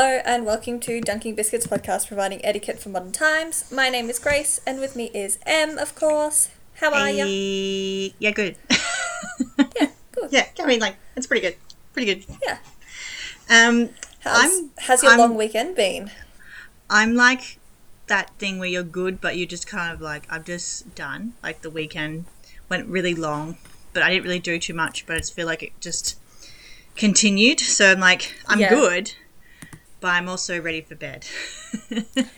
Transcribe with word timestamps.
Hello 0.00 0.20
and 0.24 0.46
welcome 0.46 0.78
to 0.78 1.00
Dunking 1.00 1.34
Biscuits 1.34 1.66
podcast, 1.66 2.06
providing 2.06 2.40
etiquette 2.44 2.78
for 2.78 2.88
modern 2.88 3.10
times. 3.10 3.64
My 3.72 3.88
name 3.88 4.08
is 4.08 4.20
Grace, 4.20 4.60
and 4.64 4.78
with 4.78 4.94
me 4.94 5.06
is 5.12 5.40
Em, 5.44 5.76
of 5.76 5.96
course. 5.96 6.50
How 6.74 6.92
are 6.94 7.10
you? 7.10 7.24
Hey, 7.24 8.14
yeah, 8.20 8.30
good. 8.30 8.54
Yeah, 9.58 9.88
good. 10.12 10.28
yeah, 10.30 10.46
I 10.60 10.66
mean, 10.66 10.78
like, 10.78 10.94
it's 11.16 11.26
pretty 11.26 11.40
good. 11.40 11.56
Pretty 11.94 12.14
good. 12.14 12.36
Yeah. 12.46 12.58
Um, 13.50 13.88
How's, 14.20 14.36
I'm- 14.44 14.70
how's 14.78 15.02
your 15.02 15.10
I'm- 15.10 15.18
long 15.18 15.34
weekend 15.34 15.74
been? 15.74 16.12
I'm 16.88 17.16
like 17.16 17.58
that 18.06 18.30
thing 18.38 18.60
where 18.60 18.68
you're 18.68 18.84
good, 18.84 19.20
but 19.20 19.36
you're 19.36 19.48
just 19.48 19.66
kind 19.66 19.92
of 19.92 20.00
like, 20.00 20.28
I'm 20.30 20.44
just 20.44 20.94
done. 20.94 21.32
Like, 21.42 21.62
the 21.62 21.70
weekend 21.70 22.26
went 22.68 22.86
really 22.86 23.16
long, 23.16 23.58
but 23.94 24.04
I 24.04 24.10
didn't 24.10 24.22
really 24.26 24.38
do 24.38 24.60
too 24.60 24.74
much, 24.74 25.06
but 25.06 25.16
I 25.16 25.18
just 25.18 25.34
feel 25.34 25.46
like 25.48 25.64
it 25.64 25.72
just 25.80 26.20
continued. 26.94 27.58
So 27.58 27.90
I'm 27.90 27.98
like, 28.00 28.36
I'm 28.46 28.60
Yeah. 28.60 28.68
good, 28.70 29.14
but 30.00 30.08
I'm 30.08 30.28
also 30.28 30.60
ready 30.60 30.80
for 30.80 30.94
bed. 30.94 31.26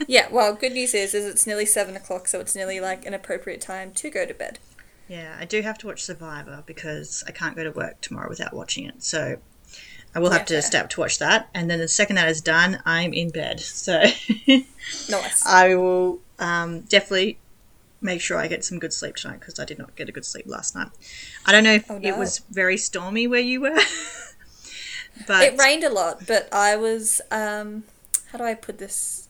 Yeah. 0.06 0.28
Well, 0.30 0.54
good 0.54 0.72
news 0.72 0.92
is, 0.94 1.14
is 1.14 1.24
it's 1.24 1.46
nearly 1.46 1.66
seven 1.66 1.94
o'clock, 1.96 2.26
so 2.28 2.40
it's 2.40 2.54
nearly 2.56 2.80
like 2.80 3.06
an 3.06 3.14
appropriate 3.14 3.60
time 3.60 3.92
to 3.92 4.10
go 4.10 4.26
to 4.26 4.34
bed. 4.34 4.58
Yeah, 5.08 5.36
I 5.38 5.44
do 5.44 5.62
have 5.62 5.78
to 5.78 5.86
watch 5.88 6.02
Survivor 6.02 6.62
because 6.66 7.24
I 7.26 7.32
can't 7.32 7.56
go 7.56 7.64
to 7.64 7.70
work 7.70 8.00
tomorrow 8.00 8.28
without 8.28 8.52
watching 8.54 8.86
it. 8.86 9.02
So 9.02 9.36
I 10.14 10.18
will 10.18 10.30
have 10.30 10.42
Yeah, 10.42 10.44
to 10.46 10.54
fair. 10.54 10.62
step 10.62 10.90
to 10.90 11.00
watch 11.00 11.18
that. 11.18 11.48
And 11.54 11.70
then 11.70 11.78
the 11.78 11.88
second 11.88 12.16
that 12.16 12.28
is 12.28 12.40
done, 12.40 12.80
I'm 12.84 13.12
in 13.12 13.30
bed. 13.30 13.60
So 13.60 14.02
Nice. 15.08 15.46
I 15.46 15.74
will 15.74 16.20
um, 16.38 16.80
definitely 16.82 17.38
make 18.00 18.20
sure 18.20 18.38
I 18.38 18.46
get 18.46 18.64
some 18.64 18.78
good 18.78 18.92
sleep 18.92 19.16
tonight 19.16 19.40
because 19.40 19.58
I 19.58 19.64
did 19.64 19.78
not 19.78 19.94
get 19.94 20.08
a 20.08 20.12
good 20.12 20.24
sleep 20.24 20.46
last 20.46 20.74
night. 20.74 20.88
I 21.44 21.52
don't 21.52 21.64
know 21.64 21.74
if 21.74 21.90
Oh, 21.90 22.00
it 22.02 22.16
was 22.16 22.38
very 22.50 22.76
stormy 22.76 23.26
where 23.26 23.40
you 23.40 23.60
were, 23.60 23.78
but 25.26 25.42
it 25.42 25.58
rained 25.58 25.84
a 25.84 25.90
lot, 25.90 26.26
but 26.26 26.48
I 26.52 26.76
was 26.76 27.20
um, 27.30 27.84
how 28.32 28.38
do 28.38 28.44
I 28.44 28.54
put 28.54 28.78
this? 28.78 29.28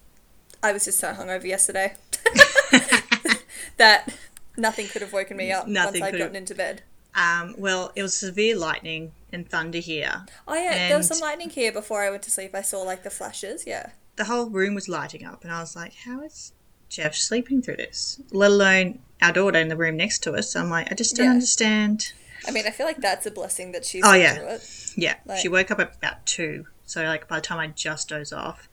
I 0.62 0.72
was 0.72 0.84
just 0.84 0.98
so 0.98 1.12
hungover 1.12 1.44
yesterday 1.44 1.94
that 3.76 4.14
nothing 4.56 4.86
could 4.88 5.02
have 5.02 5.12
woken 5.12 5.36
me 5.36 5.50
up 5.52 5.66
Nothing 5.66 6.00
once 6.00 6.08
I'd 6.08 6.10
could 6.12 6.20
have- 6.20 6.28
gotten 6.28 6.36
into 6.36 6.54
bed. 6.54 6.82
um, 7.14 7.54
well, 7.58 7.92
it 7.96 8.02
was 8.02 8.14
severe 8.14 8.56
lightning 8.56 9.12
and 9.32 9.48
thunder 9.48 9.78
here. 9.78 10.26
Oh 10.46 10.54
yeah, 10.54 10.88
there 10.88 10.96
was 10.98 11.06
some 11.08 11.18
lightning 11.20 11.50
here 11.50 11.72
before 11.72 12.02
I 12.02 12.10
went 12.10 12.22
to 12.24 12.30
sleep. 12.30 12.54
I 12.54 12.62
saw 12.62 12.82
like 12.82 13.02
the 13.02 13.10
flashes. 13.10 13.64
Yeah. 13.66 13.90
the 14.16 14.24
whole 14.24 14.46
room 14.50 14.74
was 14.74 14.88
lighting 14.88 15.24
up, 15.24 15.42
and 15.44 15.52
I 15.52 15.60
was 15.60 15.74
like, 15.76 15.94
"How 16.04 16.20
is 16.22 16.52
Jeff 16.88 17.14
sleeping 17.14 17.62
through 17.62 17.76
this?" 17.76 18.20
Let 18.32 18.50
alone 18.50 18.98
our 19.22 19.32
daughter 19.32 19.58
in 19.58 19.68
the 19.68 19.76
room 19.76 19.96
next 19.96 20.20
to 20.24 20.32
us. 20.34 20.52
So 20.52 20.60
I'm 20.60 20.70
like, 20.70 20.90
I 20.90 20.94
just 20.94 21.16
don't 21.16 21.26
Yeah. 21.26 21.32
understand. 21.32 22.12
I 22.48 22.50
mean, 22.52 22.66
I 22.66 22.70
feel 22.70 22.86
like 22.86 22.96
that's 22.98 23.26
a 23.26 23.30
blessing 23.30 23.72
that 23.72 23.84
she's 23.84 24.02
Oh, 24.04 24.14
yeah. 24.14 24.58
Yeah, 24.96 25.16
Like- 25.26 25.40
she 25.40 25.48
woke 25.48 25.70
up 25.70 25.78
at 25.80 25.96
about 25.96 26.24
two, 26.26 26.66
so 26.86 27.02
like 27.04 27.28
by 27.28 27.36
the 27.36 27.42
time 27.42 27.58
I 27.58 27.68
just 27.68 28.08
dozed 28.08 28.32
off, 28.32 28.68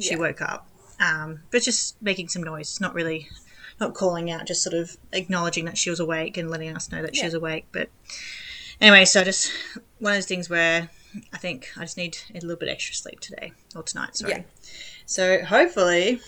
she 0.00 0.10
Yeah. 0.10 0.16
woke 0.16 0.40
up. 0.42 0.68
Um, 1.00 1.42
but 1.50 1.62
just 1.62 2.00
making 2.02 2.28
some 2.28 2.42
noise, 2.42 2.80
not 2.80 2.94
really, 2.94 3.28
not 3.80 3.94
calling 3.94 4.30
out, 4.30 4.46
just 4.46 4.62
sort 4.62 4.74
of 4.74 4.96
acknowledging 5.12 5.64
that 5.66 5.78
she 5.78 5.90
was 5.90 6.00
awake 6.00 6.36
and 6.36 6.50
letting 6.50 6.74
us 6.74 6.90
know 6.90 7.02
that 7.02 7.14
she 7.14 7.24
was 7.24 7.34
awake. 7.34 7.66
But 7.72 7.88
anyway, 8.80 9.04
so 9.04 9.22
just 9.24 9.52
one 9.98 10.12
of 10.12 10.16
those 10.16 10.26
things 10.26 10.50
where 10.50 10.90
I 11.32 11.38
think 11.38 11.70
I 11.76 11.82
just 11.82 11.96
need 11.96 12.18
a 12.34 12.40
little 12.40 12.56
bit 12.56 12.68
extra 12.68 12.94
sleep 12.94 13.20
today 13.20 13.52
or 13.76 13.82
tonight. 13.82 14.16
Sorry. 14.16 14.32
Yeah. 14.32 14.42
So 15.06 15.44
hopefully, 15.44 16.20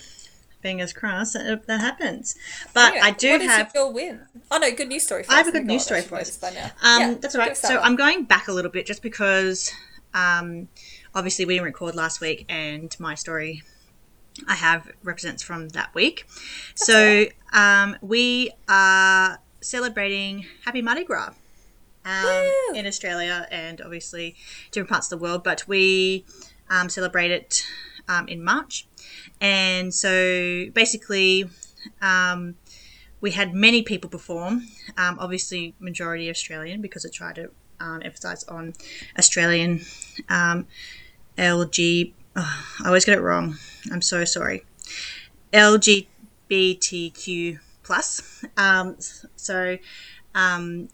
fingers 0.61 0.93
crossed, 0.93 1.33
that, 1.33 1.65
that 1.67 1.79
happens. 1.81 2.35
But 2.73 2.93
Anyway, 2.93 3.01
I 3.07 3.11
do 3.11 3.31
what 3.31 3.41
is 3.41 3.49
have. 3.51 3.71
your 3.75 3.91
win? 3.91 4.21
Oh 4.49 4.57
no, 4.57 4.71
good 4.71 4.87
news 4.87 5.03
story. 5.03 5.23
For 5.23 5.31
I 5.33 5.37
have 5.37 5.47
us. 5.47 5.53
a 5.53 5.57
good 5.57 5.65
news 5.65 5.83
story 5.83 6.01
for 6.01 6.15
us. 6.15 6.37
by 6.37 6.51
now. 6.51 6.65
Um, 6.83 7.01
Yeah, 7.01 7.13
that's 7.19 7.35
all 7.35 7.41
right. 7.41 7.55
So. 7.57 7.79
I'm 7.79 7.95
going 7.95 8.23
back 8.25 8.47
a 8.47 8.51
little 8.53 8.71
bit 8.71 8.85
just 8.85 9.01
because 9.01 9.71
um, 10.13 10.67
obviously 11.15 11.45
we 11.45 11.55
didn't 11.55 11.65
record 11.65 11.95
last 11.95 12.21
week, 12.21 12.45
and 12.49 12.95
my 12.99 13.15
story 13.15 13.63
I 14.47 14.55
have 14.55 14.89
represents 15.03 15.43
from 15.43 15.69
that 15.69 15.93
week. 15.93 16.25
so 16.75 17.25
um, 17.53 17.97
we 18.01 18.51
are 18.69 19.39
celebrating 19.61 20.45
Happy 20.65 20.81
Mardi 20.81 21.03
Gras. 21.03 21.33
Um, 22.03 22.49
in 22.73 22.87
Australia 22.87 23.47
and 23.51 23.79
obviously 23.79 24.35
different 24.71 24.89
parts 24.89 25.11
of 25.11 25.19
the 25.19 25.23
world, 25.23 25.43
but 25.43 25.67
we 25.67 26.25
um, 26.67 26.89
celebrate 26.89 27.29
it 27.29 27.63
um, 28.07 28.27
in 28.27 28.43
March. 28.43 28.87
And 29.41 29.93
so 29.93 30.67
basically, 30.73 31.49
um, 32.01 32.55
we 33.19 33.31
had 33.31 33.53
many 33.53 33.81
people 33.81 34.09
perform. 34.09 34.67
Um, 34.97 35.17
obviously, 35.19 35.75
majority 35.79 36.29
Australian 36.29 36.81
because 36.81 37.05
I 37.05 37.09
try 37.09 37.33
to 37.33 37.49
um, 37.79 38.01
emphasize 38.03 38.43
on 38.45 38.73
Australian 39.17 39.81
um, 40.29 40.67
LG. 41.37 42.13
oh, 42.35 42.65
I 42.83 42.87
always 42.87 43.05
get 43.05 43.17
it 43.17 43.21
wrong. 43.21 43.57
I'm 43.91 44.01
so 44.01 44.25
sorry. 44.25 44.63
LGBTQ 45.53 47.59
plus. 47.83 48.45
Um, 48.57 48.97
so, 49.35 49.77
um, 50.35 50.89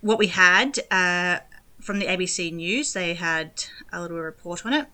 what 0.00 0.18
we 0.18 0.26
had 0.26 0.78
uh, 0.90 1.38
from 1.80 1.98
the 1.98 2.06
ABC 2.06 2.52
News, 2.52 2.92
they 2.92 3.14
had 3.14 3.64
a 3.92 4.00
little 4.00 4.18
report 4.18 4.66
on 4.66 4.72
it. 4.72 4.86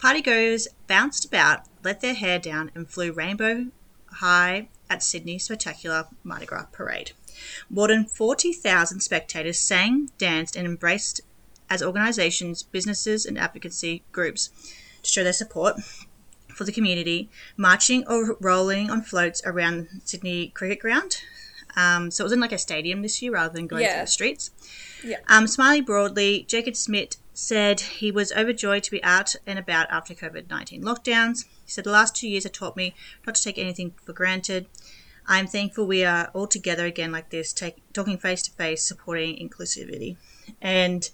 Party 0.00 0.22
goers 0.22 0.66
bounced 0.86 1.24
about, 1.26 1.66
let 1.84 2.00
their 2.00 2.14
hair 2.14 2.38
down, 2.38 2.70
and 2.74 2.88
flew 2.88 3.12
rainbow 3.12 3.66
high 4.14 4.68
at 4.88 5.02
Sydney's 5.02 5.44
spectacular 5.44 6.06
Mardi 6.24 6.46
Gras 6.46 6.66
parade. 6.72 7.12
More 7.68 7.88
than 7.88 8.04
40,000 8.06 9.00
spectators 9.00 9.58
sang, 9.58 10.10
danced, 10.18 10.56
and 10.56 10.66
embraced 10.66 11.20
as 11.68 11.82
organisations, 11.82 12.62
businesses, 12.62 13.24
and 13.24 13.38
advocacy 13.38 14.02
groups 14.10 14.48
to 15.02 15.08
show 15.10 15.22
their 15.22 15.32
support 15.32 15.76
for 16.48 16.64
the 16.64 16.72
community, 16.72 17.30
marching 17.56 18.04
or 18.08 18.36
rolling 18.40 18.90
on 18.90 19.02
floats 19.02 19.40
around 19.44 19.88
Sydney 20.04 20.48
Cricket 20.48 20.80
Ground. 20.80 21.18
Um, 21.76 22.10
so 22.10 22.22
it 22.22 22.26
was 22.26 22.32
in 22.32 22.40
like 22.40 22.50
a 22.52 22.58
stadium 22.58 23.02
this 23.02 23.22
year 23.22 23.32
rather 23.32 23.54
than 23.54 23.68
going 23.68 23.82
Yeah. 23.84 23.92
through 23.98 24.00
the 24.02 24.06
streets. 24.10 24.50
Yeah. 25.04 25.18
Um, 25.28 25.46
Smiley 25.46 25.80
broadly, 25.80 26.44
Jacob 26.48 26.74
Smith 26.74 27.16
said 27.32 27.80
he 27.80 28.10
was 28.10 28.32
overjoyed 28.32 28.82
to 28.84 28.90
be 28.90 29.02
out 29.04 29.34
and 29.46 29.58
about 29.58 29.90
after 29.90 30.14
COVID 30.14 30.50
19 30.50 30.82
lockdowns. 30.82 31.44
He 31.64 31.70
said, 31.70 31.84
The 31.84 31.90
last 31.90 32.16
two 32.16 32.28
years 32.28 32.44
have 32.44 32.52
taught 32.52 32.76
me 32.76 32.94
not 33.26 33.36
to 33.36 33.42
take 33.42 33.58
anything 33.58 33.94
for 34.04 34.12
granted. 34.12 34.66
I'm 35.26 35.46
thankful 35.46 35.86
we 35.86 36.04
are 36.04 36.30
all 36.34 36.46
together 36.46 36.86
again 36.86 37.12
like 37.12 37.30
this, 37.30 37.52
take, 37.52 37.76
talking 37.92 38.18
face 38.18 38.42
to 38.42 38.50
face, 38.50 38.82
supporting 38.82 39.36
inclusivity. 39.36 40.16
And 40.60 41.08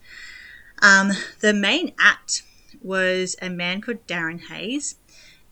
um, 0.83 1.13
the 1.41 1.53
main 1.53 1.93
act 1.99 2.43
was 2.81 3.37
a 3.43 3.51
man 3.51 3.81
called 3.81 4.07
Darren 4.07 4.41
Hayes. 4.49 4.97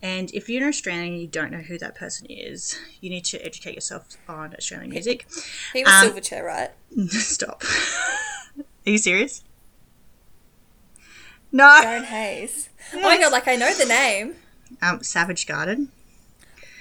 And 0.01 0.33
if 0.35 0.49
you're 0.49 0.63
an 0.63 0.69
Australian 0.69 1.15
and 1.15 1.21
you 1.21 1.27
don't 1.27 1.51
know 1.51 1.59
who 1.59 1.79
that 1.79 1.95
person 1.95 2.27
is, 2.29 2.79
you 3.01 3.11
need 3.11 3.25
to 3.27 3.45
educate 3.45 3.75
yourself 3.75 4.07
on 4.29 4.55
Australian 4.55 4.91
music. 4.91 5.27
He 5.73 5.83
was 5.83 5.93
um, 5.93 6.11
Silverchair, 6.11 6.45
right? 6.45 6.71
Stop. 7.11 7.63
Are 8.59 8.91
you 8.91 8.99
serious? 8.99 9.43
No. 11.55 11.65
Darren 11.83 12.05
Hayes. 12.05 12.69
Oh 12.93 13.01
my 13.01 13.15
Yes. 13.15 13.21
god, 13.25 13.33
like 13.33 13.47
I 13.49 13.55
know 13.57 13.73
the 13.73 13.87
name. 13.87 14.35
Um, 14.83 15.03
Savage 15.03 15.47
Garden. 15.47 15.89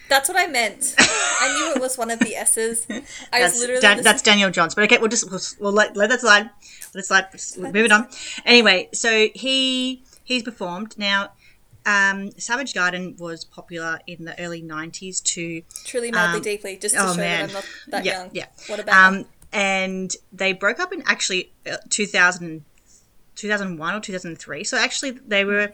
That's 0.10 0.28
what 0.28 0.38
I 0.38 0.48
meant. 0.48 0.96
I 1.00 1.54
knew 1.56 1.74
it 1.76 1.82
was 1.82 1.98
one 1.98 2.10
of 2.12 2.20
the 2.20 2.36
S's. 2.36 2.86
I 2.90 2.94
was 2.96 3.04
That's, 3.32 3.60
literally 3.60 3.82
Dan- 3.82 3.98
just- 3.98 4.04
that's 4.04 4.22
Daniel 4.24 4.50
Johns. 4.50 4.74
But 4.76 4.84
okay, 4.86 4.98
we'll 4.98 5.10
just 5.10 5.30
we'll, 5.30 5.40
we'll 5.60 5.72
let, 5.72 5.96
let 5.96 6.10
that 6.10 6.22
slide. 6.22 6.50
Let 6.94 7.02
it 7.02 7.06
slide. 7.06 7.28
We'll 7.58 7.72
move 7.72 7.86
it 7.86 7.92
on. 7.92 8.08
Anyway, 8.46 8.90
so 8.94 9.28
he 9.36 10.04
he's 10.24 10.44
performed 10.44 10.98
now. 10.98 11.32
Um, 11.86 12.32
Savage 12.40 12.74
Garden 12.74 13.16
was 13.20 13.44
popular 13.46 14.00
in 14.08 14.26
the 14.26 14.40
early 14.42 14.62
'90s 14.64 15.22
to 15.34 15.62
truly 15.86 16.12
madly 16.12 16.38
um, 16.38 16.44
deeply, 16.44 16.78
just 16.78 16.96
to 16.96 17.02
oh, 17.04 17.12
show 17.14 17.18
man. 17.18 17.48
that 17.48 17.50
I'm 17.50 17.54
not 17.54 17.66
that 17.90 18.06
Yeah, 18.06 18.20
young. 18.22 18.30
yeah. 18.34 18.46
What 18.68 18.80
about 18.80 19.14
um, 19.14 19.26
and 19.52 20.14
they 20.32 20.54
broke 20.54 20.80
up 20.80 20.92
in 20.94 21.04
actually 21.06 21.52
uh, 21.70 21.78
2000, 21.90 22.64
2001 23.36 23.96
or 23.96 24.00
2003. 24.00 24.64
So 24.64 24.78
actually, 24.78 25.12
they 25.12 25.46
were 25.46 25.72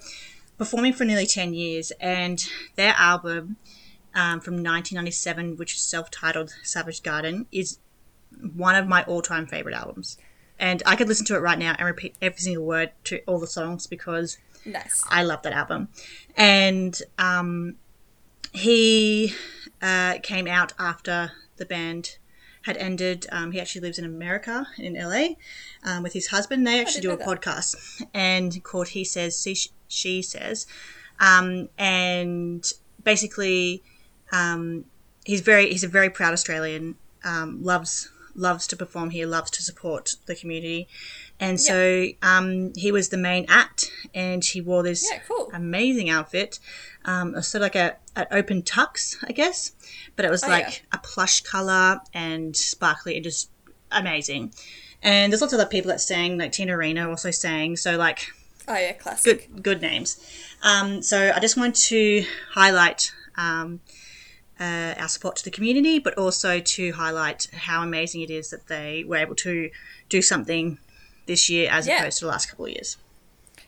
performing 0.57 0.93
for 0.93 1.05
nearly 1.05 1.25
10 1.25 1.53
years, 1.53 1.91
and 1.99 2.43
their 2.75 2.93
album 2.97 3.57
um, 4.13 4.39
from 4.39 4.55
1997, 4.55 5.57
which 5.57 5.75
is 5.75 5.81
self-titled 5.81 6.53
Savage 6.63 7.03
Garden, 7.03 7.47
is 7.51 7.79
one 8.55 8.75
of 8.75 8.87
my 8.87 9.03
all-time 9.03 9.47
favorite 9.47 9.75
albums. 9.75 10.17
And 10.59 10.83
I 10.85 10.95
could 10.95 11.07
listen 11.07 11.25
to 11.27 11.35
it 11.35 11.39
right 11.39 11.57
now 11.57 11.75
and 11.77 11.85
repeat 11.85 12.15
every 12.21 12.39
single 12.39 12.65
word 12.65 12.91
to 13.05 13.21
all 13.25 13.39
the 13.39 13.47
songs 13.47 13.87
because 13.87 14.37
nice? 14.65 15.03
I 15.09 15.23
love 15.23 15.41
that 15.43 15.53
album. 15.53 15.87
And 16.35 17.01
um, 17.17 17.75
he 18.51 19.33
uh, 19.81 20.17
came 20.21 20.47
out 20.47 20.73
after 20.77 21.31
the 21.55 21.65
band 21.65 22.17
had 22.69 22.77
ended. 22.77 23.25
Um, 23.31 23.51
he 23.51 23.59
actually 23.59 23.81
lives 23.81 23.97
in 23.97 24.05
America, 24.05 24.67
in 24.77 24.93
LA, 24.93 25.29
um, 25.83 26.03
with 26.03 26.13
his 26.13 26.27
husband. 26.27 26.65
They 26.65 26.79
actually 26.79 27.01
do 27.01 27.11
a 27.11 27.17
didn't 27.17 27.41
podcast 27.41 27.75
and 28.13 28.63
called 28.63 28.89
He 28.89 29.03
Says, 29.03 29.41
She, 29.41 29.71
she 29.87 30.21
Says. 30.21 30.67
Um, 31.19 31.69
and 31.79 32.71
basically, 33.03 33.83
um, 34.31 34.85
he's 35.25 35.41
very 35.41 35.69
he's 35.69 35.83
a 35.83 35.87
very 35.87 36.09
proud 36.09 36.31
Australian. 36.33 36.95
Um, 37.23 37.63
loves 37.63 38.11
loves 38.35 38.67
to 38.67 38.77
perform 38.77 39.09
here, 39.09 39.25
loves 39.27 39.51
to 39.51 39.63
support 39.63 40.11
the 40.27 40.35
community, 40.35 40.87
And 41.39 41.59
so 41.59 42.07
um, 42.21 42.73
he 42.75 42.91
was 42.91 43.09
the 43.09 43.17
main 43.17 43.45
act, 43.47 43.89
and 44.13 44.43
he 44.43 44.59
wore 44.59 44.83
this 44.83 45.07
Yeah, 45.09 45.19
cool. 45.27 45.49
amazing 45.53 46.09
outfit. 46.09 46.59
Um, 47.05 47.33
sort 47.41 47.61
of 47.61 47.61
like 47.61 47.75
a 47.75 47.95
an 48.17 48.27
open 48.31 48.61
tux, 48.61 49.15
I 49.27 49.31
guess, 49.31 49.71
but 50.17 50.25
it 50.25 50.31
was 50.31 50.43
Oh, 50.43 50.49
like 50.49 50.83
a 50.91 50.97
plush 50.97 51.41
color 51.41 52.01
and 52.13 52.55
sparkly 52.57 53.15
and 53.15 53.23
just 53.23 53.49
amazing. 53.91 54.53
And 55.01 55.31
there's 55.31 55.39
lots 55.39 55.53
of 55.53 55.59
other 55.61 55.69
people 55.69 55.89
that 55.89 56.01
sang, 56.01 56.37
like 56.37 56.51
Tina 56.51 56.75
Arena 56.75 57.09
also 57.09 57.31
sang. 57.31 57.77
So 57.77 57.95
like 57.95 58.27
Oh 58.67 58.75
yeah, 58.77 58.91
classic. 58.93 59.49
good 59.53 59.63
good 59.63 59.81
names. 59.81 60.19
Um, 60.61 61.01
so 61.01 61.31
I 61.33 61.39
just 61.39 61.55
want 61.55 61.75
to 61.87 62.25
highlight 62.51 63.13
um, 63.37 63.79
uh, 64.59 64.93
our 64.97 65.07
support 65.07 65.37
to 65.37 65.45
the 65.45 65.51
community, 65.51 65.99
but 65.99 66.17
also 66.17 66.59
to 66.59 66.91
highlight 66.91 67.47
how 67.53 67.81
amazing 67.81 68.19
it 68.21 68.29
is 68.29 68.49
that 68.49 68.67
they 68.67 69.05
were 69.07 69.15
able 69.15 69.35
to 69.35 69.69
do 70.09 70.21
something 70.21 70.77
this 71.29 71.49
year 71.49 71.69
as 71.71 71.87
Yeah. 71.87 71.99
opposed 72.01 72.19
to 72.19 72.25
the 72.25 72.31
last 72.31 72.47
couple 72.49 72.65
of 72.65 72.71
years. 72.71 72.97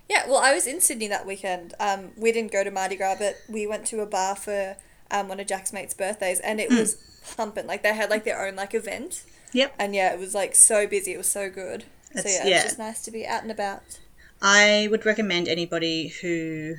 Yeah, 0.09 0.27
well, 0.27 0.39
I 0.39 0.53
was 0.53 0.67
in 0.67 0.81
Sydney 0.81 1.07
that 1.07 1.25
weekend. 1.25 1.73
Um, 1.79 2.11
we 2.17 2.33
didn't 2.33 2.51
go 2.51 2.65
to 2.65 2.71
Mardi 2.71 2.97
Gras, 2.97 3.15
but 3.17 3.37
we 3.47 3.65
went 3.65 3.85
to 3.87 4.01
a 4.01 4.05
bar 4.05 4.35
for 4.35 4.75
um, 5.09 5.29
one 5.29 5.39
of 5.39 5.47
Jack's 5.47 5.71
mates' 5.71 5.93
birthdays, 5.93 6.39
and 6.41 6.59
it 6.59 6.69
was 6.69 6.95
pumping. 7.37 7.67
Like 7.67 7.83
they 7.83 7.93
had 7.93 8.09
like 8.09 8.25
their 8.25 8.45
own 8.45 8.55
like 8.57 8.73
event, 8.73 9.23
Yep. 9.53 9.73
and 9.79 9.95
yeah, 9.95 10.11
it 10.13 10.19
was 10.19 10.33
like 10.33 10.53
so 10.55 10.85
busy. 10.87 11.13
It 11.13 11.17
was 11.17 11.29
so 11.29 11.49
good. 11.49 11.85
so 12.15 12.23
yeah, 12.27 12.45
yeah. 12.45 12.55
it's 12.57 12.63
just 12.65 12.79
nice 12.79 13.01
to 13.03 13.11
be 13.11 13.25
out 13.25 13.43
and 13.43 13.51
about. 13.51 13.99
I 14.41 14.87
would 14.91 15.05
recommend 15.05 15.47
anybody 15.47 16.07
who 16.21 16.75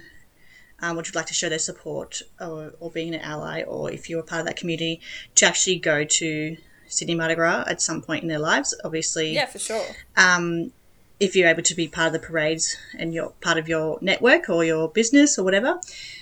um, 0.80 0.96
would 0.96 1.14
like 1.14 1.26
to 1.26 1.34
show 1.34 1.48
their 1.48 1.58
support 1.60 2.20
or, 2.40 2.72
or 2.80 2.90
being 2.90 3.14
an 3.14 3.20
ally, 3.20 3.62
or 3.62 3.90
if 3.90 4.10
you're 4.10 4.20
a 4.20 4.24
part 4.24 4.40
of 4.40 4.46
that 4.46 4.56
community, 4.56 5.00
to 5.36 5.46
actually 5.46 5.76
go 5.78 6.04
to 6.04 6.56
Sydney 6.92 7.14
Mardi 7.14 7.34
Gras 7.34 7.64
at 7.66 7.80
some 7.80 8.02
point 8.02 8.22
in 8.22 8.28
their 8.28 8.38
lives. 8.38 8.74
Obviously, 8.84 9.34
Yeah, 9.34 9.46
for 9.46 9.58
sure. 9.58 9.84
um, 10.16 10.72
if 11.20 11.36
you're 11.36 11.48
able 11.48 11.62
to 11.62 11.74
be 11.74 11.86
part 11.88 12.08
of 12.08 12.12
the 12.12 12.18
parades 12.18 12.76
and 12.98 13.14
you're 13.14 13.30
part 13.40 13.56
of 13.56 13.68
your 13.68 13.98
network 14.00 14.48
or 14.48 14.64
your 14.64 14.88
business 14.88 15.38
or 15.38 15.44
whatever, 15.44 15.80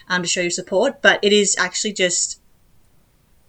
um, 0.09 0.23
to 0.23 0.29
show 0.29 0.43
your 0.43 0.51
support. 0.51 1.01
But 1.01 1.19
it 1.23 1.33
is 1.33 1.57
actually 1.59 1.95
just 1.95 2.41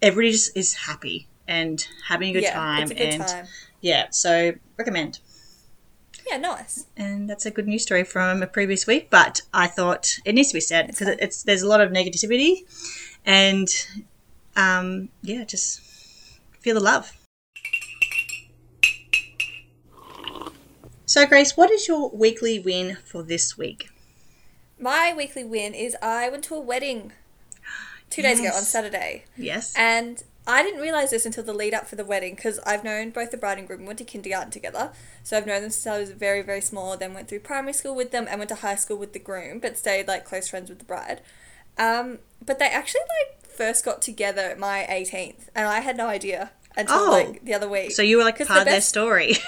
everybody 0.00 0.32
just 0.32 0.56
is 0.56 0.74
happy 0.74 1.28
and 1.46 1.86
having 2.08 2.30
a 2.30 2.32
good 2.32 2.42
yeah, 2.44 2.54
time, 2.54 2.82
it's 2.82 2.90
a 2.90 2.94
good 2.94 3.14
and 3.14 3.26
time. 3.26 3.46
yeah, 3.80 4.06
so 4.10 4.54
recommend. 4.76 5.20
Yeah, 6.28 6.38
nice. 6.38 6.86
And 6.96 7.28
that's 7.28 7.46
a 7.46 7.50
good 7.50 7.66
news 7.66 7.82
story 7.82 8.04
from 8.04 8.42
a 8.42 8.46
previous 8.46 8.86
week, 8.86 9.08
but 9.10 9.42
I 9.52 9.66
thought 9.66 10.18
it 10.24 10.34
needs 10.34 10.48
to 10.48 10.54
be 10.54 10.60
said 10.60 10.86
because 10.86 11.08
fine. 11.08 11.18
it's 11.20 11.42
there's 11.42 11.62
a 11.62 11.68
lot 11.68 11.80
of 11.80 11.90
negativity, 11.90 12.64
and 13.26 13.68
um, 14.56 15.08
yeah, 15.22 15.44
just 15.44 15.80
feel 16.62 16.74
the 16.74 16.80
love. 16.80 17.12
So, 21.04 21.26
Grace, 21.26 21.56
what 21.56 21.70
is 21.70 21.88
your 21.88 22.10
weekly 22.10 22.58
win 22.58 22.96
for 23.04 23.22
this 23.22 23.58
week? 23.58 23.90
My 24.78 25.12
weekly 25.14 25.44
win 25.44 25.74
is 25.74 25.96
I 26.00 26.28
went 26.30 26.44
to 26.44 26.54
a 26.54 26.60
wedding 26.60 27.12
two 28.08 28.22
days 28.22 28.40
ago 28.40 28.48
on 28.48 28.62
Saturday. 28.62 29.24
Yes. 29.36 29.74
And 29.76 30.22
I 30.46 30.62
didn't 30.62 30.80
realize 30.80 31.10
this 31.10 31.26
until 31.26 31.44
the 31.44 31.52
lead 31.52 31.74
up 31.74 31.86
for 31.86 31.96
the 31.96 32.04
wedding 32.04 32.34
because 32.34 32.58
I've 32.60 32.82
known 32.82 33.10
both 33.10 33.30
the 33.30 33.36
bride 33.36 33.58
and 33.58 33.66
groom. 33.66 33.80
We 33.80 33.86
went 33.86 33.98
to 33.98 34.04
kindergarten 34.04 34.50
together, 34.50 34.90
so 35.22 35.36
I've 35.36 35.46
known 35.46 35.62
them 35.62 35.70
since 35.70 35.86
I 35.86 35.98
was 35.98 36.10
very, 36.10 36.42
very 36.42 36.60
small. 36.60 36.96
Then 36.96 37.14
went 37.14 37.28
through 37.28 37.40
primary 37.40 37.74
school 37.74 37.94
with 37.94 38.10
them 38.10 38.26
and 38.28 38.38
went 38.38 38.48
to 38.48 38.56
high 38.56 38.74
school 38.76 38.96
with 38.96 39.12
the 39.12 39.18
groom, 39.18 39.58
but 39.60 39.76
stayed 39.76 40.08
like 40.08 40.24
close 40.24 40.48
friends 40.48 40.68
with 40.68 40.78
the 40.78 40.84
bride. 40.84 41.20
Um, 41.78 42.18
but 42.44 42.58
they 42.58 42.66
actually 42.66 43.02
like 43.02 43.41
first 43.56 43.84
got 43.84 44.02
together 44.02 44.42
at 44.42 44.58
my 44.58 44.86
18th, 44.88 45.48
and 45.54 45.66
I 45.68 45.80
had 45.80 45.96
no 45.96 46.06
idea 46.08 46.50
until 46.76 46.96
Oh. 46.96 47.10
like 47.10 47.44
the 47.44 47.52
other 47.52 47.68
week. 47.68 47.90
so 47.92 48.00
you 48.02 48.16
were 48.16 48.24
like 48.24 48.38
part 48.38 48.48
the 48.48 48.58
of 48.60 48.64
their 48.66 48.80
story. 48.80 49.34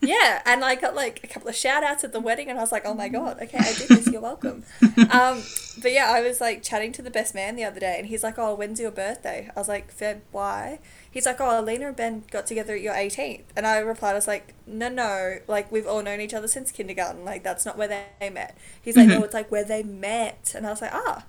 Yeah, 0.00 0.42
and 0.44 0.64
I 0.64 0.74
got 0.74 0.94
like 0.96 1.20
a 1.22 1.26
couple 1.28 1.48
of 1.48 1.54
shout 1.54 1.84
outs 1.84 2.02
at 2.02 2.12
the 2.12 2.18
wedding, 2.20 2.48
and 2.48 2.58
I 2.58 2.62
was 2.62 2.72
like, 2.72 2.84
oh 2.84 2.94
my 2.94 3.08
god, 3.08 3.40
okay, 3.40 3.58
I 3.58 3.72
did 3.72 3.88
this, 3.88 4.08
you're 4.08 4.20
welcome. 4.20 4.64
um, 5.10 5.42
but 5.80 5.92
yeah, 5.92 6.06
I 6.10 6.22
was 6.22 6.40
like 6.40 6.62
chatting 6.62 6.90
to 6.92 7.02
the 7.02 7.10
best 7.10 7.34
man 7.36 7.54
the 7.54 7.64
other 7.64 7.78
day, 7.80 7.94
and 7.98 8.08
he's 8.08 8.24
like, 8.24 8.36
oh, 8.36 8.54
when's 8.54 8.80
your 8.80 8.90
birthday? 8.90 9.48
I 9.54 9.58
was 9.58 9.68
like, 9.68 9.96
Feb, 9.96 10.20
why? 10.32 10.80
He's 11.10 11.24
like, 11.24 11.40
oh, 11.40 11.60
Alina 11.60 11.88
and 11.88 11.96
Ben 11.96 12.24
got 12.32 12.46
together 12.46 12.74
at 12.74 12.80
your 12.80 12.94
18th. 12.94 13.44
And 13.56 13.66
I 13.66 13.78
replied, 13.78 14.12
I 14.12 14.14
was 14.14 14.26
like, 14.26 14.54
no, 14.66 14.88
no, 14.88 15.38
like 15.46 15.70
we've 15.70 15.86
all 15.86 16.02
known 16.02 16.20
each 16.20 16.34
other 16.34 16.48
since 16.48 16.72
kindergarten, 16.72 17.24
like 17.24 17.42
that's 17.44 17.64
not 17.64 17.78
where 17.78 17.88
they 17.88 18.30
met. 18.30 18.56
He's 18.82 18.96
like, 18.96 19.06
no, 19.08 19.22
it's 19.22 19.34
like 19.34 19.50
where 19.52 19.64
they 19.64 19.82
met. 19.84 20.52
And 20.56 20.66
I 20.66 20.70
was 20.70 20.82
like, 20.82 20.92
ah, 20.94 21.24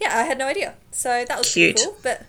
yeah, 0.00 0.18
I 0.18 0.22
had 0.24 0.38
no 0.38 0.46
idea. 0.46 0.74
So 0.90 1.24
that 1.28 1.38
was 1.38 1.52
Cute. 1.52 1.76
cool, 1.82 1.96
but. 2.02 2.24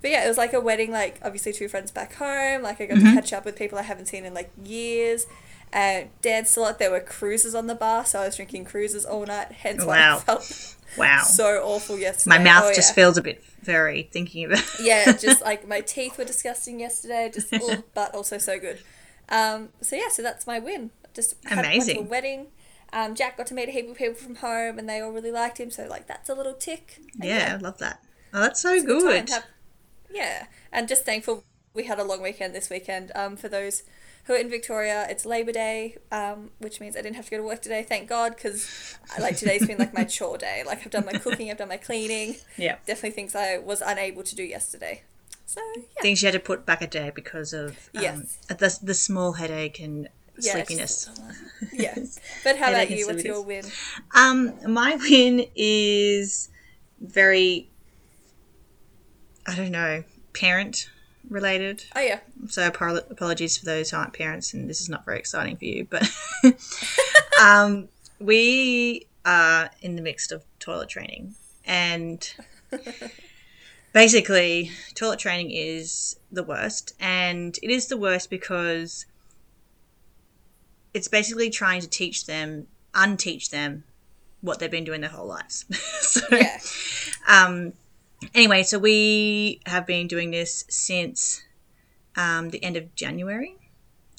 But 0.00 0.10
yeah, 0.10 0.24
it 0.24 0.28
was 0.28 0.36
like 0.36 0.52
a 0.52 0.60
wedding, 0.60 0.90
like 0.90 1.20
obviously 1.22 1.52
two 1.52 1.68
friends 1.68 1.92
back 1.92 2.14
home. 2.14 2.60
Like 2.62 2.80
I 2.80 2.86
got 2.86 2.96
Mm-hmm. 2.98 3.06
to 3.10 3.14
catch 3.14 3.32
up 3.32 3.44
with 3.44 3.54
people 3.54 3.78
I 3.78 3.82
haven't 3.82 4.06
seen 4.06 4.24
in 4.24 4.34
like 4.34 4.50
years. 4.64 5.26
And 5.72 6.08
danced 6.22 6.56
a 6.56 6.60
lot. 6.60 6.80
There 6.80 6.90
were 6.90 6.98
Cruisers 6.98 7.54
on 7.54 7.68
the 7.68 7.76
bar, 7.76 8.04
so 8.04 8.18
I 8.20 8.26
was 8.26 8.34
drinking 8.34 8.64
Cruisers 8.64 9.04
all 9.06 9.24
night. 9.24 9.52
Hence 9.52 9.84
why 9.84 9.98
Wow. 10.00 10.16
I 10.16 10.20
felt 10.20 10.76
wow. 10.98 11.22
so 11.22 11.62
awful 11.64 11.98
yesterday. 12.00 12.36
My 12.36 12.42
mouth 12.42 12.64
Oh, 12.66 12.74
just 12.74 12.90
yeah. 12.90 12.94
feels 12.96 13.16
a 13.16 13.22
bit 13.22 13.44
very 13.62 14.02
thinking 14.12 14.46
about. 14.46 14.58
it. 14.58 14.70
yeah, 14.82 15.12
just 15.12 15.40
like 15.40 15.68
my 15.68 15.80
teeth 15.82 16.18
were 16.18 16.24
disgusting 16.24 16.80
yesterday. 16.80 17.30
Just 17.32 17.54
ugh, 17.54 17.84
but 17.94 18.12
also 18.12 18.38
so 18.38 18.58
good. 18.58 18.80
Um, 19.28 19.68
so 19.82 19.94
yeah, 19.94 20.08
so 20.10 20.20
that's 20.20 20.48
my 20.48 20.58
win. 20.58 20.90
Just 21.14 21.36
had, 21.44 21.58
went 21.58 21.66
to 21.66 21.70
a 21.70 21.74
Amazing. 21.76 22.08
wedding. 22.08 22.46
Um, 22.92 23.14
Jack 23.14 23.36
got 23.38 23.46
to 23.48 23.54
meet 23.54 23.68
a 23.68 23.72
heap 23.72 23.88
of 23.90 23.96
people 23.96 24.14
from 24.14 24.36
home, 24.36 24.78
and 24.78 24.88
they 24.88 25.00
all 25.00 25.10
really 25.12 25.32
liked 25.32 25.58
him. 25.58 25.70
So 25.70 25.86
like 25.88 26.06
that's 26.06 26.28
a 26.28 26.34
little 26.34 26.54
tick. 26.54 26.98
And 27.14 27.24
yeah, 27.24 27.56
I 27.58 27.62
love 27.62 27.78
that. 27.78 28.02
Oh, 28.34 28.40
that's 28.40 28.60
so 28.60 28.74
it's 28.74 28.84
good. 28.84 29.30
have- 29.30 29.46
yeah, 30.12 30.46
and 30.72 30.88
just 30.88 31.04
thankful 31.04 31.44
we 31.74 31.84
had 31.84 31.98
a 31.98 32.04
long 32.04 32.20
weekend 32.22 32.54
this 32.54 32.68
weekend. 32.68 33.12
Um, 33.14 33.36
for 33.36 33.48
those 33.48 33.82
who 34.24 34.34
are 34.34 34.36
in 34.36 34.50
Victoria, 34.50 35.06
it's 35.08 35.24
Labor 35.24 35.52
Day, 35.52 35.96
um, 36.12 36.50
which 36.58 36.80
means 36.80 36.96
I 36.96 37.00
didn't 37.02 37.16
have 37.16 37.24
to 37.24 37.30
go 37.30 37.38
to 37.38 37.42
work 37.42 37.62
today. 37.62 37.82
Thank 37.82 38.08
God, 38.08 38.34
because 38.36 38.96
like 39.18 39.36
today's 39.38 39.66
been 39.66 39.78
like 39.78 39.94
my 39.94 40.04
chore 40.16 40.36
day. 40.38 40.62
Like 40.66 40.80
I've 40.84 40.90
done 40.92 41.06
my 41.06 41.12
cooking, 41.12 41.50
I've 41.50 41.56
done 41.56 41.68
my 41.68 41.78
cleaning. 41.78 42.36
Yeah. 42.58 42.76
Definitely 42.86 43.12
things 43.12 43.34
I 43.34 43.56
was 43.58 43.80
unable 43.80 44.22
to 44.22 44.34
do 44.36 44.42
yesterday. 44.44 45.02
So 45.46 45.60
yeah, 45.76 46.02
Things 46.02 46.22
you 46.22 46.26
had 46.26 46.34
to 46.34 46.40
put 46.40 46.64
back 46.66 46.82
a 46.82 46.86
day 46.86 47.10
because 47.14 47.52
of 47.52 47.70
um, 47.96 48.02
Yes. 48.02 48.36
the, 48.48 48.78
the 48.82 48.94
small 48.94 49.32
headache 49.32 49.80
and 49.80 50.08
it's 50.36 50.50
sleepiness. 50.50 51.10
yeah. 51.72 51.94
But 52.44 52.56
how 52.56 52.68
about 52.70 52.90
you? 52.90 53.06
What's 53.06 53.24
your 53.24 53.42
win? 53.42 53.64
Um, 54.14 54.52
my 54.72 54.96
win 55.10 55.46
is 55.54 56.48
very, 57.00 57.70
I 59.46 59.54
don't 59.56 59.70
know, 59.72 60.04
parent 60.34 60.88
related. 61.28 61.84
Oh 61.94 62.00
yeah, 62.00 62.20
So 62.48 62.66
apol- 62.66 62.96
apologies 63.10 63.56
for 63.58 63.64
those 63.64 63.90
who 63.90 63.96
aren't 63.96 64.12
parents, 64.12 64.52
and 64.54 64.68
this 64.68 64.80
is 64.80 64.88
not 64.88 65.04
very 65.04 65.18
exciting 65.18 65.56
for 65.56 65.64
you, 65.64 65.86
but 65.88 66.10
um, 67.40 67.88
we 68.18 69.06
are 69.24 69.70
in 69.80 69.96
the 69.96 70.02
midst 70.02 70.32
of 70.32 70.44
toilet 70.58 70.88
training, 70.88 71.34
and 71.64 72.34
basically, 73.92 74.70
toilet 74.94 75.18
training 75.18 75.50
is 75.52 76.16
the 76.30 76.42
worst, 76.42 76.94
and 77.00 77.58
it 77.62 77.70
is 77.70 77.86
the 77.88 77.96
worst 77.96 78.30
because 78.30 79.06
it's 80.94 81.08
basically 81.08 81.50
trying 81.50 81.80
to 81.80 81.88
teach 81.88 82.26
them, 82.26 82.66
unteach 82.94 83.50
them 83.50 83.84
what 84.40 84.58
they've 84.58 84.70
been 84.70 84.84
doing 84.84 85.00
their 85.00 85.10
whole 85.10 85.26
lives. 85.26 85.64
so, 86.00 86.20
yeah, 86.30 86.58
um, 87.28 87.72
anyway, 88.34 88.62
so 88.62 88.78
we 88.78 89.60
have 89.66 89.86
been 89.86 90.06
doing 90.06 90.30
this 90.30 90.64
since 90.68 91.42
um, 92.16 92.50
the 92.50 92.62
end 92.62 92.76
of 92.76 92.94
January, 92.94 93.56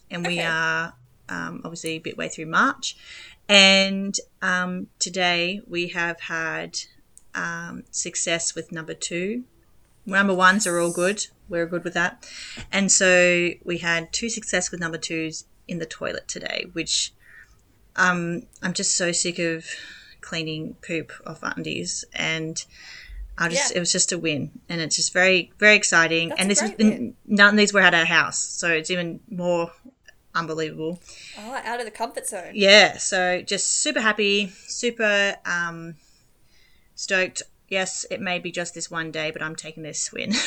and 0.09 0.25
we 0.25 0.39
are 0.39 0.93
um, 1.29 1.61
obviously 1.63 1.91
a 1.91 1.99
bit 1.99 2.17
way 2.17 2.29
through 2.29 2.45
March. 2.45 2.95
And 3.49 4.17
um, 4.41 4.87
today 4.99 5.61
we 5.67 5.89
have 5.89 6.19
had 6.21 6.79
um, 7.35 7.83
success 7.91 8.55
with 8.55 8.71
number 8.71 8.93
two. 8.93 9.43
Number 10.05 10.33
ones 10.33 10.65
are 10.65 10.79
all 10.79 10.91
good. 10.91 11.27
We're 11.49 11.65
good 11.65 11.83
with 11.83 11.93
that. 11.93 12.27
And 12.71 12.91
so 12.91 13.49
we 13.63 13.79
had 13.79 14.11
two 14.11 14.29
success 14.29 14.71
with 14.71 14.79
number 14.79 14.97
twos 14.97 15.45
in 15.67 15.79
the 15.79 15.85
toilet 15.85 16.27
today, 16.27 16.65
which 16.73 17.13
um, 17.95 18.43
I'm 18.61 18.73
just 18.73 18.95
so 18.97 19.11
sick 19.11 19.39
of 19.39 19.65
cleaning 20.21 20.75
poop 20.85 21.11
off 21.27 21.39
undies 21.43 22.05
and 22.13 22.63
I 23.37 23.49
just 23.49 23.71
Yeah. 23.71 23.77
it 23.77 23.79
was 23.81 23.91
just 23.91 24.11
a 24.13 24.17
win 24.17 24.51
and 24.69 24.79
it's 24.79 24.95
just 24.95 25.11
very 25.11 25.51
very 25.59 25.75
exciting 25.75 26.29
That's 26.29 26.41
and 26.41 26.49
this 26.51 26.61
win. 26.79 27.15
none 27.25 27.49
of 27.49 27.57
these 27.57 27.73
were 27.73 27.81
at 27.81 27.93
our 27.93 28.05
house 28.05 28.39
so 28.39 28.69
it's 28.69 28.89
even 28.89 29.19
more 29.29 29.71
unbelievable 30.33 31.01
oh, 31.37 31.61
out 31.65 31.79
of 31.79 31.85
the 31.85 31.91
comfort 31.91 32.25
zone. 32.27 32.51
yeah 32.53 32.97
so 32.97 33.41
just 33.41 33.67
super 33.81 33.99
happy 33.99 34.47
super 34.67 35.35
um 35.45 35.95
stoked 36.95 37.43
yes 37.67 38.05
it 38.09 38.21
may 38.21 38.39
be 38.39 38.49
just 38.51 38.73
this 38.75 38.89
one 38.89 39.11
day 39.11 39.29
but 39.29 39.41
i'm 39.41 39.55
taking 39.57 39.83
this 39.83 40.11
win 40.13 40.31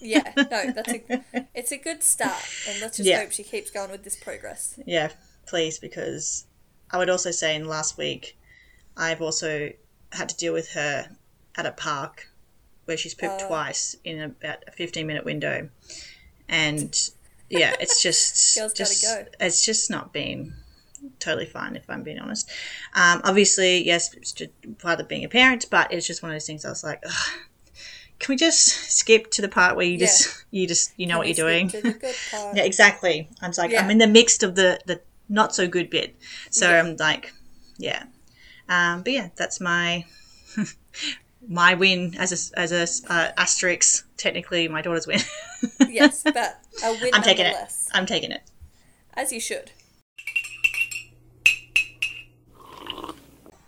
Yeah, 0.00 0.22
no, 0.36 0.44
that's 0.72 0.92
a 0.92 1.47
it's 1.72 1.80
a 1.80 1.84
good 1.84 2.02
start, 2.02 2.42
and 2.68 2.80
let's 2.80 2.96
just 2.96 3.08
Yeah. 3.08 3.20
hope 3.20 3.32
she 3.32 3.42
keeps 3.42 3.70
going 3.70 3.90
with 3.90 4.04
this 4.04 4.16
progress. 4.16 4.78
yeah 4.86 5.10
please 5.46 5.78
because 5.78 6.44
i 6.90 6.98
would 6.98 7.08
also 7.08 7.30
say 7.30 7.54
in 7.56 7.66
last 7.66 7.96
week 7.96 8.36
i've 8.98 9.22
also 9.22 9.70
had 10.12 10.28
to 10.28 10.36
deal 10.36 10.52
with 10.52 10.70
her 10.72 11.08
at 11.56 11.64
a 11.66 11.72
park 11.72 12.28
where 12.84 12.96
she's 12.98 13.14
pooped 13.14 13.42
Oh. 13.42 13.48
twice 13.48 13.96
in 14.04 14.20
about 14.20 14.62
a 14.66 14.72
15 14.72 15.06
minute 15.06 15.24
window 15.24 15.68
and 16.48 16.94
yeah 17.50 17.74
it's 17.80 18.02
just 18.08 18.56
Girls 18.56 18.72
gotta 18.72 18.90
just 18.90 19.02
go. 19.02 19.24
it's 19.40 19.64
just 19.64 19.90
not 19.90 20.12
been 20.12 20.54
totally 21.18 21.46
fine 21.46 21.76
if 21.76 21.88
I'm 21.88 22.02
being 22.02 22.18
honest. 22.18 22.50
Um, 22.92 23.20
obviously, 23.22 23.84
yes, 23.86 24.12
it's 24.14 24.32
just 24.32 24.50
part 24.78 24.98
of 24.98 25.06
being 25.06 25.24
a 25.24 25.28
parent, 25.28 25.66
but 25.70 25.92
it's 25.92 26.04
just 26.04 26.24
one 26.24 26.32
of 26.32 26.34
those 26.34 26.46
things. 26.46 26.64
I 26.64 26.70
was 26.70 26.82
like, 26.82 27.00
Ugh, 27.06 27.38
can 28.18 28.32
we 28.32 28.36
just 28.36 28.66
skip 28.92 29.30
to 29.32 29.42
the 29.42 29.48
part 29.48 29.76
where 29.76 29.86
you 29.86 29.92
Yeah. 29.92 30.06
just 30.06 30.44
you 30.50 30.66
just 30.66 30.92
you 30.96 31.06
know 31.06 31.14
Can 31.14 31.18
what 31.18 31.26
you're 31.28 31.46
doing? 31.48 31.68
to 31.68 31.80
the 31.80 31.92
good 31.92 32.14
part? 32.30 32.56
Yeah, 32.56 32.64
exactly. 32.64 33.28
I'm 33.40 33.52
like 33.56 33.70
Yeah. 33.70 33.82
I'm 33.82 33.90
in 33.90 33.98
the 33.98 34.06
midst 34.06 34.42
of 34.42 34.54
the 34.54 34.80
the 34.86 35.00
not 35.28 35.54
so 35.54 35.68
good 35.68 35.90
bit, 35.90 36.16
so 36.50 36.68
Yeah. 36.70 36.80
I'm 36.80 36.96
like, 36.96 37.32
yeah. 37.78 38.04
Um, 38.68 39.02
but 39.02 39.12
yeah, 39.12 39.28
that's 39.36 39.60
my 39.60 40.04
my 41.48 41.74
win 41.74 42.14
as 42.18 42.52
a 42.54 42.58
as 42.58 42.72
a 42.72 43.12
uh, 43.12 43.32
asterisk. 43.36 44.06
Technically, 44.16 44.66
my 44.68 44.82
daughter's 44.82 45.06
win. 45.06 45.20
yes, 45.88 46.22
but 46.24 46.60
a 46.84 46.92
win 47.00 47.10
I'm 47.14 47.22
taking 47.22 47.46
it. 47.46 47.56
I'm 47.94 48.04
taking 48.06 48.32
it. 48.32 48.42
as 49.14 49.32
you 49.32 49.40
should. 49.40 49.70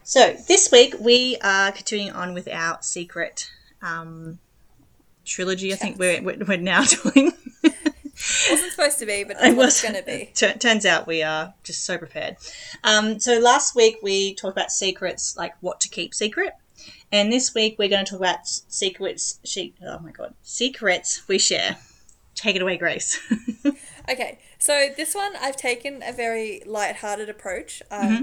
So 0.02 0.34
this 0.48 0.70
week 0.72 0.94
we 0.98 1.36
are 1.42 1.70
continuing 1.70 2.12
on 2.12 2.34
with 2.34 2.48
our 2.48 2.78
secret 2.82 3.48
um, 3.82 4.38
trilogy. 5.24 5.72
I 5.72 5.76
think 5.76 5.98
we're, 5.98 6.22
we're 6.22 6.38
we're 6.46 6.56
now 6.58 6.84
doing. 7.02 7.32
Wasn't 8.50 8.72
supposed 8.72 8.98
to 8.98 9.06
be, 9.06 9.24
but 9.24 9.36
It 9.40 9.56
was 9.56 9.80
gonna 9.80 10.02
be. 10.02 10.30
Tur- 10.34 10.54
turns 10.54 10.84
out 10.84 11.06
we 11.06 11.22
are 11.22 11.54
just 11.62 11.84
so 11.84 11.96
prepared. 11.96 12.36
Um, 12.84 13.18
so 13.18 13.38
last 13.38 13.74
week 13.74 13.96
we 14.02 14.34
talked 14.34 14.56
about 14.56 14.70
secrets, 14.70 15.36
like 15.36 15.54
what 15.60 15.80
to 15.80 15.88
keep 15.88 16.14
secret, 16.14 16.52
and 17.10 17.32
this 17.32 17.54
week 17.54 17.76
we're 17.78 17.88
going 17.88 18.04
to 18.04 18.10
talk 18.10 18.20
about 18.20 18.46
secrets. 18.46 19.38
She, 19.44 19.74
oh 19.86 19.98
my 20.00 20.10
god, 20.10 20.34
secrets 20.42 21.22
we 21.28 21.38
share. 21.38 21.78
Take 22.34 22.56
it 22.56 22.62
away, 22.62 22.76
Grace. 22.76 23.18
Okay, 24.08 24.40
so 24.58 24.88
this 24.96 25.14
one 25.14 25.34
I've 25.40 25.56
taken 25.56 26.02
a 26.04 26.12
very 26.12 26.62
light-hearted 26.66 27.28
approach. 27.28 27.80
Um, 27.92 28.00
Mm-hmm. 28.08 28.22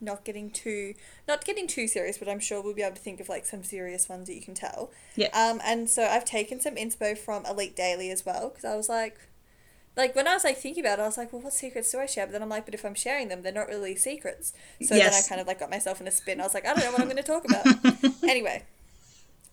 Not 0.00 0.24
getting 0.24 0.50
too, 0.50 0.94
not 1.26 1.44
getting 1.44 1.66
too 1.66 1.88
serious, 1.88 2.18
but 2.18 2.28
I'm 2.28 2.40
sure 2.40 2.62
we'll 2.62 2.74
be 2.74 2.82
able 2.82 2.96
to 2.96 3.02
think 3.02 3.20
of 3.20 3.28
like 3.28 3.44
some 3.44 3.64
serious 3.64 4.08
ones 4.08 4.28
that 4.28 4.34
you 4.34 4.42
can 4.42 4.54
tell. 4.54 4.90
Yeah. 5.16 5.28
Um, 5.32 5.60
and 5.64 5.90
so 5.90 6.04
I've 6.04 6.24
taken 6.24 6.60
some 6.60 6.76
inspo 6.76 7.18
from 7.18 7.44
Elite 7.46 7.74
Daily 7.74 8.10
as 8.10 8.24
well 8.24 8.50
because 8.50 8.64
I 8.64 8.76
was 8.76 8.88
like, 8.88 9.18
like 9.96 10.14
when 10.14 10.28
I 10.28 10.34
was 10.34 10.44
like 10.44 10.56
thinking 10.56 10.84
about 10.84 11.00
it, 11.00 11.02
I 11.02 11.06
was 11.06 11.18
like, 11.18 11.32
well, 11.32 11.42
what 11.42 11.52
secrets 11.52 11.90
do 11.90 11.98
I 11.98 12.06
share? 12.06 12.26
But 12.26 12.32
then 12.32 12.42
I'm 12.42 12.48
like, 12.48 12.64
but 12.64 12.74
if 12.74 12.84
I'm 12.84 12.94
sharing 12.94 13.28
them, 13.28 13.42
they're 13.42 13.52
not 13.52 13.66
really 13.66 13.96
secrets. 13.96 14.52
So 14.80 14.94
then 14.94 15.12
I 15.12 15.20
kind 15.28 15.40
of 15.40 15.48
like 15.48 15.58
got 15.58 15.70
myself 15.70 16.00
in 16.00 16.06
a 16.06 16.12
spin. 16.12 16.40
I 16.40 16.44
was 16.44 16.54
like, 16.54 16.64
I 16.64 16.74
don't 16.74 16.84
know 16.84 16.92
what 16.92 17.00
I'm 17.00 17.08
going 17.08 17.16
to 17.16 17.22
talk 17.24 17.44
about. 17.44 17.66
anyway, 18.22 18.64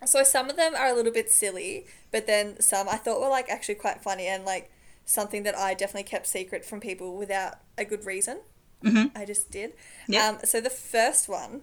so 0.06 0.24
some 0.24 0.50
of 0.50 0.56
them 0.56 0.76
are 0.76 0.88
a 0.88 0.94
little 0.94 1.12
bit 1.12 1.32
silly, 1.32 1.86
but 2.12 2.28
then 2.28 2.62
some 2.62 2.88
I 2.88 2.98
thought 2.98 3.20
were 3.20 3.30
like 3.30 3.50
actually 3.50 3.76
quite 3.76 4.04
funny 4.04 4.28
and 4.28 4.46
like 4.46 4.72
something 5.06 5.44
that 5.44 5.58
I 5.58 5.74
definitely 5.74 6.04
kept 6.04 6.28
secret 6.28 6.64
from 6.64 6.80
people 6.80 7.16
without 7.18 7.56
a 7.78 7.84
good 7.86 8.06
reason. 8.06 8.42
Mhm. 8.84 9.12
I 9.16 9.26
just 9.26 9.50
did. 9.52 9.74
Yep. 10.08 10.24
Um, 10.24 10.40
so 10.46 10.62
the 10.62 10.70
first 10.70 11.28
one 11.28 11.62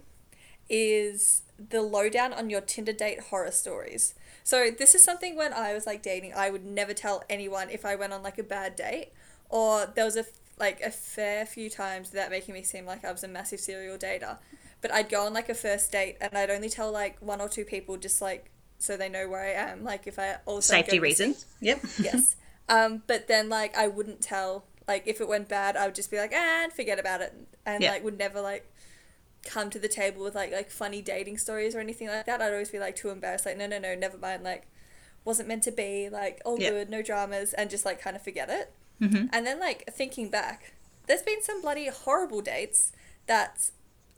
is 0.68 1.42
the 1.58 1.82
lowdown 1.82 2.32
on 2.32 2.50
your 2.50 2.60
Tinder 2.60 2.92
date 2.92 3.20
horror 3.30 3.50
stories. 3.50 4.14
So 4.44 4.70
this 4.76 4.94
is 4.94 5.04
something 5.04 5.36
when 5.36 5.52
I 5.52 5.72
was 5.74 5.86
like 5.86 6.02
dating, 6.02 6.32
I 6.34 6.50
would 6.50 6.64
never 6.64 6.94
tell 6.94 7.22
anyone 7.30 7.70
if 7.70 7.84
I 7.84 7.94
went 7.94 8.12
on 8.12 8.22
like 8.22 8.38
a 8.38 8.42
bad 8.42 8.74
date, 8.74 9.10
or 9.48 9.86
there 9.94 10.04
was 10.04 10.16
a 10.16 10.20
f- 10.20 10.26
like 10.58 10.80
a 10.80 10.90
fair 10.90 11.46
few 11.46 11.70
times 11.70 12.10
without 12.10 12.30
making 12.30 12.54
me 12.54 12.62
seem 12.62 12.86
like 12.86 13.04
I 13.04 13.12
was 13.12 13.22
a 13.22 13.28
massive 13.28 13.60
serial 13.60 13.96
dater. 13.98 14.38
But 14.80 14.92
I'd 14.92 15.08
go 15.08 15.26
on 15.26 15.32
like 15.32 15.48
a 15.48 15.54
first 15.54 15.92
date 15.92 16.16
and 16.20 16.36
I'd 16.36 16.50
only 16.50 16.68
tell 16.68 16.90
like 16.90 17.16
one 17.20 17.40
or 17.40 17.48
two 17.48 17.64
people 17.64 17.96
just 17.96 18.20
like 18.20 18.50
so 18.78 18.96
they 18.96 19.08
know 19.08 19.28
where 19.28 19.42
I 19.44 19.70
am. 19.70 19.84
Like 19.84 20.08
if 20.08 20.18
I 20.18 20.38
also 20.44 20.72
Safety 20.74 20.98
reasons. 20.98 21.46
Yep. 21.60 21.80
yes. 22.00 22.36
Um, 22.68 23.02
but 23.08 23.26
then 23.26 23.48
like 23.48 23.76
I 23.76 23.88
wouldn't 23.88 24.22
tell 24.22 24.64
like 24.92 25.04
if 25.12 25.20
it 25.20 25.28
went 25.28 25.48
bad, 25.48 25.76
I 25.76 25.86
would 25.86 25.94
just 25.94 26.10
be 26.10 26.18
like, 26.18 26.32
"Ah, 26.34 26.64
and 26.64 26.72
forget 26.72 26.98
about 27.04 27.20
it, 27.26 27.32
and 27.66 27.82
Yeah. 27.82 27.92
like 27.92 28.04
would 28.04 28.18
never 28.18 28.40
like 28.40 28.64
come 29.54 29.68
to 29.70 29.78
the 29.78 29.88
table 29.88 30.22
with 30.22 30.34
like 30.34 30.52
like 30.52 30.70
funny 30.70 31.00
dating 31.02 31.36
stories 31.38 31.74
or 31.74 31.80
anything 31.80 32.08
like 32.08 32.26
that. 32.26 32.40
I'd 32.42 32.52
always 32.52 32.70
be 32.70 32.78
like 32.86 32.96
too 32.96 33.10
embarrassed, 33.10 33.46
like 33.46 33.56
no 33.56 33.66
no 33.66 33.78
no, 33.78 33.94
never 33.94 34.18
mind, 34.18 34.42
like 34.44 34.64
wasn't 35.24 35.48
meant 35.48 35.62
to 35.64 35.72
be, 35.72 36.08
like 36.20 36.40
all 36.44 36.58
Yeah. 36.60 36.70
good, 36.70 36.90
no 36.90 37.00
dramas, 37.02 37.52
and 37.54 37.70
just 37.70 37.84
like 37.84 37.98
kind 38.00 38.16
of 38.16 38.22
forget 38.22 38.48
it. 38.50 38.72
Mhm. 39.00 39.28
And 39.32 39.46
then 39.46 39.58
like 39.58 39.80
thinking 40.00 40.28
back, 40.30 40.72
there's 41.06 41.22
been 41.22 41.42
some 41.42 41.60
bloody 41.62 41.88
horrible 41.88 42.40
dates 42.42 42.92
that 43.26 43.70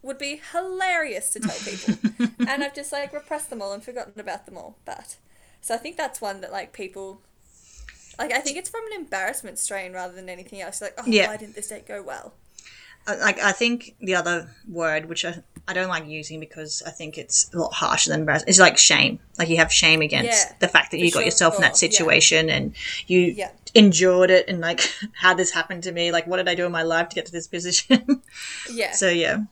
would 0.03 0.19
be 0.19 0.41
hilarious 0.53 1.31
to 1.35 1.41
tell 1.41 1.59
people, 1.71 1.95
and 2.49 2.63
I've 2.65 2.75
just 2.75 2.93
like 2.93 3.13
repressed 3.13 3.49
them 3.51 3.63
all 3.63 3.73
and 3.73 3.83
forgotten 3.83 4.19
about 4.21 4.45
them 4.47 4.57
all. 4.59 4.77
But 4.85 5.17
so 5.63 5.75
I 5.75 5.79
think 5.79 5.97
that's 5.97 6.21
one 6.21 6.41
that 6.43 6.53
like 6.53 6.73
people. 6.73 7.21
Like 8.19 8.33
I 8.33 8.41
think 8.41 8.57
it's 8.59 8.69
from 8.71 8.87
an 8.87 8.93
embarrassment 9.01 9.59
strain 9.59 9.93
rather 9.93 10.15
than 10.15 10.29
anything 10.29 10.61
else. 10.61 10.81
Like, 10.81 10.95
oh, 10.99 11.03
Yeah. 11.07 11.29
why 11.29 11.37
didn't 11.37 11.55
this 11.55 11.69
date 11.69 11.87
go 11.87 12.03
well? 12.03 12.35
Like 13.07 13.39
I 13.39 13.53
think 13.53 13.97
the 14.01 14.15
other 14.15 14.49
word, 14.67 15.11
which 15.11 15.27
I, 15.27 15.43
I 15.69 15.75
don't 15.75 15.89
like 15.91 16.07
using 16.07 16.41
because 16.41 16.83
I 16.87 16.91
think 16.91 17.19
it's 17.19 17.53
a 17.53 17.59
lot 17.59 17.75
harsher 17.75 18.09
than 18.11 18.21
embarrassment, 18.21 18.49
is 18.49 18.59
like 18.59 18.79
shame. 18.79 19.19
Like 19.39 19.51
you 19.51 19.59
have 19.59 19.71
shame 19.71 20.01
against 20.01 20.31
Yeah, 20.31 20.55
the 20.59 20.69
fact 20.69 20.91
that 20.93 21.01
you 21.01 21.11
got 21.11 21.27
yourself 21.27 21.57
in 21.57 21.61
that 21.61 21.77
sure, 21.77 21.89
yeah. 21.89 21.93
situation 21.93 22.49
and 22.49 22.75
you 23.07 23.37
endured 23.75 24.31
it 24.31 24.49
and 24.49 24.61
like 24.63 24.81
how 25.13 25.35
this 25.35 25.51
happened 25.51 25.83
to 25.83 25.93
me. 25.93 26.13
Like 26.13 26.27
what 26.27 26.39
did 26.39 26.49
I 26.49 26.55
do 26.55 26.65
in 26.65 26.73
my 26.73 26.83
life 26.83 27.11
to 27.11 27.15
get 27.15 27.27
to 27.27 27.33
this 27.33 27.47
position? 27.47 28.23
Yeah. 28.73 28.93
so 28.93 29.11
yeah, 29.11 29.43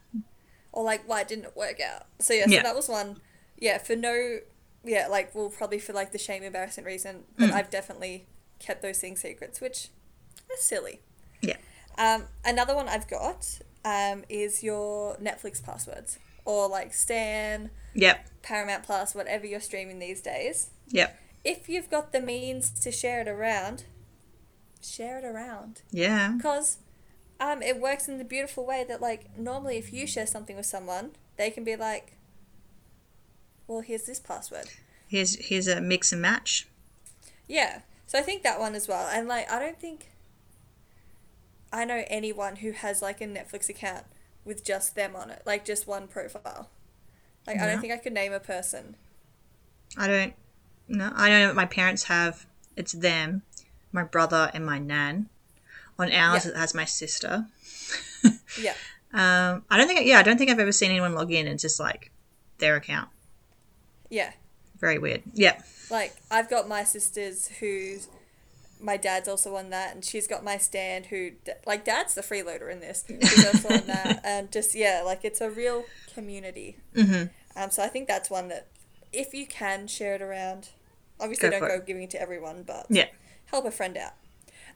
or 0.73 0.83
like 0.85 1.07
why 1.07 1.23
didn't 1.23 1.45
it 1.45 1.57
work 1.57 1.78
out 1.81 2.07
so 2.19 2.33
yeah 2.33 2.47
so 2.47 2.62
that 2.62 2.75
was 2.75 2.88
one 2.88 3.19
yeah 3.59 3.76
for 3.76 3.95
no 3.95 4.38
yeah 4.85 5.07
like 5.09 5.35
well 5.35 5.50
probably 5.50 5.78
for 5.78 5.92
like 5.92 6.12
the 6.12 6.19
shame 6.19 6.42
embarrassment 6.42 6.87
reason 6.87 7.25
but 7.38 7.50
Mm. 7.50 7.52
i've 7.52 7.71
definitely 7.71 8.25
kept 8.62 8.83
those 8.83 8.99
things 8.99 9.21
secrets 9.21 9.61
which 9.61 9.88
is 10.52 10.61
silly. 10.62 11.00
Yeah. 11.40 11.57
um, 11.99 12.25
another 12.45 12.75
one 12.75 12.88
i've 12.88 13.09
got 13.09 13.59
um, 13.85 14.25
is 14.28 14.62
your 14.62 15.16
netflix 15.16 15.62
passwords 15.62 16.19
or 16.45 16.69
like 16.69 16.95
stan 16.95 17.71
yep, 17.95 18.26
paramount 18.42 18.85
plus 18.85 19.14
whatever 19.14 19.47
you're 19.47 19.61
streaming 19.61 19.99
these 19.99 20.21
days. 20.21 20.71
Yep, 20.88 21.19
if 21.45 21.69
you've 21.69 21.90
got 21.90 22.12
the 22.12 22.21
means 22.21 22.71
to 22.81 22.90
share 22.92 23.21
it 23.21 23.28
around 23.28 23.85
share 24.85 25.19
it 25.19 25.25
around. 25.25 25.83
Yeah, 25.90 26.35
because 26.37 26.78
um, 27.40 27.62
it 27.62 27.81
works 27.81 28.09
in 28.09 28.19
the 28.19 28.25
beautiful 28.25 28.66
way 28.66 28.85
that 28.88 29.00
like 29.00 29.37
normally 29.38 29.76
if 29.78 29.92
you 29.92 30.07
share 30.07 30.26
something 30.26 30.57
with 30.57 30.66
someone 30.66 31.12
they 31.37 31.50
can 31.50 31.64
be 31.64 31.76
like 31.76 32.16
well 33.66 33.81
here's 33.81 34.04
this 34.04 34.19
password. 34.21 34.66
Here's 35.09 35.37
here's 35.47 35.69
a 35.69 35.81
mix 35.81 36.12
and 36.12 36.23
match. 36.23 36.66
yeah 37.47 37.81
so 38.12 38.19
i 38.19 38.23
think 38.23 38.42
that 38.42 38.61
one 38.61 38.75
as 38.75 38.87
well 38.87 39.09
and 39.11 39.26
like 39.26 39.50
i 39.50 39.59
don't 39.59 39.81
think 39.81 40.11
i 41.73 41.83
know 41.85 42.04
anyone 42.09 42.57
who 42.57 42.73
has 42.73 43.00
like 43.00 43.23
a 43.23 43.25
netflix 43.26 43.71
account 43.71 44.04
with 44.45 44.62
just 44.62 44.95
them 44.95 45.16
on 45.16 45.31
it 45.31 45.40
like 45.47 45.64
just 45.64 45.87
one 45.87 46.07
profile 46.07 46.69
like 47.47 47.59
i 47.59 47.66
don't 47.66 47.81
think 47.81 47.90
i 47.92 47.97
could 47.97 48.12
name 48.12 48.33
a 48.33 48.40
person 48.40 48.97
I 49.97 50.07
don't 50.07 50.35
no, 50.88 51.11
I 51.14 51.28
know 51.28 51.54
my 51.54 51.66
parents 51.66 52.04
have. 52.04 52.47
It's 52.76 52.92
them, 52.92 53.42
my 53.92 54.02
brother, 54.04 54.50
and 54.54 54.64
my 54.64 54.78
nan. 54.78 55.28
On 55.99 56.11
ours, 56.11 56.45
Yeah. 56.47 56.52
it 56.52 56.57
has 56.57 56.75
my 56.75 56.85
sister. 56.85 57.47
yeah 58.61 58.75
Um, 59.14 59.64
I 59.71 59.76
don't 59.76 59.87
think, 59.88 60.07
yeah, 60.07 60.19
I 60.19 60.23
don't 60.23 60.38
think 60.38 60.50
I've 60.50 60.59
ever 60.59 60.73
seen 60.73 60.90
anyone 60.90 61.14
log 61.14 61.31
in 61.31 61.47
and 61.47 61.61
just 61.61 61.78
like 61.78 62.11
their 62.59 62.76
account. 62.76 63.11
yeah 64.09 64.33
Very 64.82 64.98
weird. 64.98 65.22
Yeah, 65.32 65.62
like 65.90 66.14
I've 66.30 66.50
got 66.50 66.68
my 66.68 66.82
sisters 66.84 67.48
who's 67.60 68.08
my 68.80 68.96
dad's 68.96 69.28
also 69.28 69.54
on 69.54 69.70
that, 69.70 69.94
and 69.94 70.04
she's 70.04 70.26
got 70.26 70.42
my 70.42 70.58
stand 70.58 71.06
who 71.06 71.30
like 71.64 71.84
dad's 71.84 72.14
the 72.14 72.20
freeloader 72.20 72.70
in 72.70 72.80
this. 72.80 73.04
He's 73.08 73.46
also 73.46 73.68
on 73.72 73.86
that, 73.86 74.20
and 74.24 74.50
just 74.52 74.74
yeah, 74.74 75.02
like 75.04 75.24
it's 75.24 75.40
a 75.40 75.48
real 75.48 75.84
community. 76.12 76.76
Mhm. 76.96 77.30
Um, 77.54 77.70
so 77.70 77.84
I 77.84 77.86
think 77.86 78.08
that's 78.08 78.28
one 78.28 78.48
that 78.48 78.66
if 79.12 79.32
you 79.32 79.46
can 79.46 79.86
share 79.86 80.16
it 80.16 80.22
around, 80.22 80.70
obviously 81.20 81.48
Go 81.50 81.60
don't 81.60 81.68
go 81.68 81.80
giving 81.80 82.02
it 82.02 82.10
to 82.10 82.20
everyone, 82.20 82.64
but 82.64 82.86
yeah, 82.90 83.06
help 83.46 83.64
a 83.64 83.70
friend 83.70 83.96
out. 83.96 84.14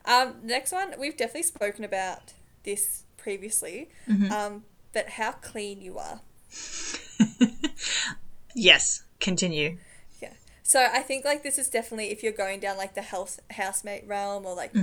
Um, 0.05 0.35
next 0.41 0.71
one 0.71 0.93
we've 0.97 1.17
definitely 1.17 1.43
spoken 1.43 1.83
about 1.83 2.31
this 2.63 3.03
previously, 3.17 3.89
Mm-hmm. 4.07 4.31
um, 4.31 4.63
but 4.93 5.09
how 5.09 5.33
clean 5.33 5.81
you 5.81 5.97
are. 5.97 6.21
yes. 8.55 9.03
Continue. 9.19 9.77
So 10.67 10.81
I 10.81 10.99
think 10.99 11.23
like 11.23 11.43
this 11.43 11.57
is 11.57 11.69
definitely 11.69 12.11
if 12.11 12.21
you're 12.21 12.33
going 12.33 12.59
down 12.59 12.75
like 12.75 12.93
the 12.93 13.01
health 13.01 13.39
housemate 13.51 14.05
realm 14.05 14.45
or 14.45 14.53
like 14.53 14.75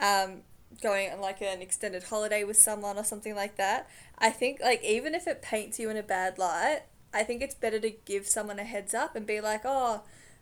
um 0.00 0.40
going 0.82 1.12
on 1.12 1.20
like 1.20 1.42
an 1.42 1.60
extended 1.60 2.04
holiday 2.04 2.44
with 2.44 2.56
someone 2.56 2.96
or 2.96 3.04
something 3.04 3.34
like 3.34 3.56
that. 3.56 3.90
I 4.18 4.30
think 4.30 4.58
like 4.62 4.82
even 4.82 5.14
if 5.14 5.26
it 5.26 5.42
paints 5.42 5.78
you 5.78 5.90
in 5.90 5.98
a 5.98 6.02
bad 6.02 6.38
light, 6.38 6.80
I 7.12 7.24
think 7.24 7.42
it's 7.42 7.54
better 7.54 7.78
to 7.78 7.90
give 7.90 8.26
someone 8.26 8.58
a 8.58 8.64
heads 8.64 8.94
up 8.94 9.14
and 9.14 9.26
be 9.26 9.42
like, 9.42 9.60
"Oh, 9.66 10.00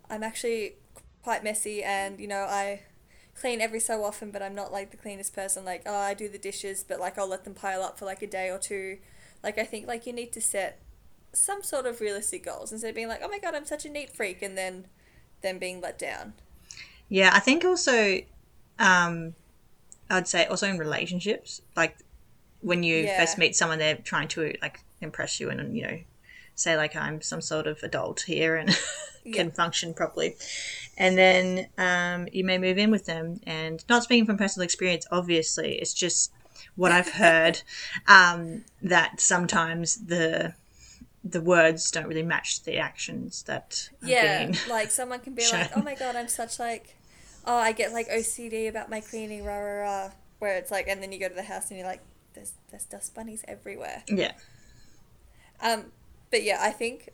I'm 0.09 0.23
actually 0.23 0.76
quite 1.25 1.43
messy 1.43 1.83
and 1.83 2.21
you 2.21 2.28
know, 2.28 2.43
I 2.43 2.83
clean 3.40 3.61
every 3.61 3.81
so 3.81 4.05
often, 4.05 4.31
but 4.31 4.40
I'm 4.40 4.55
not 4.55 4.71
like 4.71 4.93
the 4.93 4.97
cleanest 4.97 5.35
person. 5.35 5.64
Like, 5.64 5.83
oh, 5.85 5.97
I 5.97 6.14
do 6.14 6.28
the 6.28 6.38
dishes, 6.38 6.85
but 6.88 7.00
like 7.00 7.19
I'll 7.19 7.28
let 7.28 7.43
them 7.43 7.55
pile 7.55 7.83
up 7.83 7.99
for 7.99 8.05
like 8.05 8.23
a 8.23 8.28
day 8.28 8.50
or 8.50 8.59
two. 8.59 8.99
Like 9.43 9.59
I 9.59 9.64
think 9.64 9.88
like 9.88 10.07
you 10.07 10.12
need 10.12 10.33
to 10.35 10.40
set 10.40 10.81
some 11.37 11.62
sort 11.62 11.87
of 11.87 12.00
realistic 12.00 12.45
goals 12.45 12.73
instead 12.73 12.88
of 12.88 12.95
being 12.95 13.09
like, 13.09 13.21
"Oh 13.23 13.28
my 13.28 13.38
god, 13.38 13.55
I'm 13.55 13.66
such 13.66 13.85
a 13.85 13.88
neat 13.90 14.14
freak," 14.14 14.43
and 14.43 14.57
then 14.57 14.87
then 15.43 15.59
being 15.59 15.81
let 15.81 15.99
down. 15.99 16.35
Yeah, 17.09 17.31
I 17.33 17.40
think 17.40 17.64
also, 17.64 18.21
um, 18.78 19.35
I'd 20.11 20.28
say 20.28 20.47
also 20.47 20.69
in 20.69 20.78
relationships, 20.78 21.61
like 21.76 21.97
when 22.61 22.83
you 22.83 23.07
Yeah. 23.07 23.16
first 23.16 23.38
meet 23.38 23.55
someone, 23.57 23.78
they're 23.78 23.97
trying 23.97 24.28
to 24.28 24.55
like 24.62 24.81
impress 25.00 25.38
you 25.40 25.50
and 25.50 25.76
you 25.76 25.83
know 25.87 25.99
say 26.55 26.76
like 26.76 26.97
I'm 26.97 27.21
some 27.21 27.40
sort 27.40 27.66
of 27.66 27.83
adult 27.83 28.23
here 28.23 28.57
and 28.57 28.71
can 29.33 29.47
Yeah. 29.49 29.55
function 29.55 29.95
properly. 29.95 30.37
And 30.97 31.19
then 31.19 31.69
um, 31.78 32.28
you 32.33 32.45
may 32.45 32.59
move 32.59 32.78
in 32.78 32.90
with 32.90 33.07
them. 33.07 33.40
And 33.47 33.85
not 33.88 34.02
speaking 34.02 34.26
from 34.26 34.38
personal 34.38 34.64
experience, 34.64 35.07
obviously, 35.11 35.75
it's 35.75 35.93
just 35.93 36.33
what 36.76 36.93
I've 36.93 37.11
heard 37.12 37.62
um, 38.09 38.64
that 38.83 39.21
sometimes 39.21 40.07
the 40.07 40.55
the 41.30 41.40
words 41.40 41.90
don't 41.90 42.06
really 42.06 42.23
match 42.23 42.62
the 42.64 42.76
actions 42.78 43.42
that 43.45 43.90
Yeah, 44.02 44.38
being 44.47 44.56
like 44.68 44.90
someone 44.90 45.21
can 45.21 45.35
be 45.35 45.42
Sure. 45.42 45.59
like, 45.61 45.71
"Oh 45.76 45.83
my 45.83 45.95
god, 45.95 46.16
I'm 46.16 46.28
such 46.28 46.59
like, 46.59 46.97
oh, 47.45 47.56
I 47.56 47.73
get 47.73 47.92
like 47.92 48.09
OCD 48.09 48.68
about 48.68 48.90
my 48.90 49.00
cleaning, 49.00 49.45
rah 49.45 49.59
rah 49.59 49.83
rah." 49.83 50.11
Where 50.38 50.56
it's 50.56 50.71
like, 50.71 50.87
and 50.88 51.02
then 51.02 51.12
you 51.12 51.18
go 51.18 51.28
to 51.28 51.35
the 51.35 51.42
house 51.42 51.71
and 51.71 51.78
you're 51.78 51.88
like, 51.88 52.02
"There's 52.35 52.52
there's 52.71 52.85
dust 52.85 53.14
bunnies 53.14 53.45
everywhere." 53.49 54.04
yeah 54.09 54.33
Um, 55.62 55.87
but 56.30 56.42
yeah, 56.42 56.59
I 56.61 56.71
think 56.71 57.11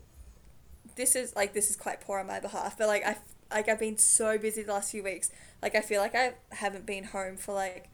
this 0.96 1.16
is 1.16 1.34
like 1.36 1.52
this 1.52 1.70
is 1.70 1.76
quite 1.76 2.00
poor 2.00 2.18
on 2.18 2.26
my 2.26 2.40
behalf. 2.40 2.76
But 2.78 2.88
like 2.88 3.04
I 3.06 3.16
like 3.50 3.68
I've 3.68 3.78
been 3.78 3.98
so 3.98 4.38
busy 4.38 4.62
the 4.62 4.72
last 4.72 4.90
few 4.90 5.02
weeks. 5.02 5.30
Like 5.62 5.74
I 5.74 5.80
feel 5.80 6.00
like 6.00 6.14
I 6.14 6.34
haven't 6.50 6.86
been 6.86 7.04
home 7.04 7.36
for 7.36 7.54
like 7.54 7.88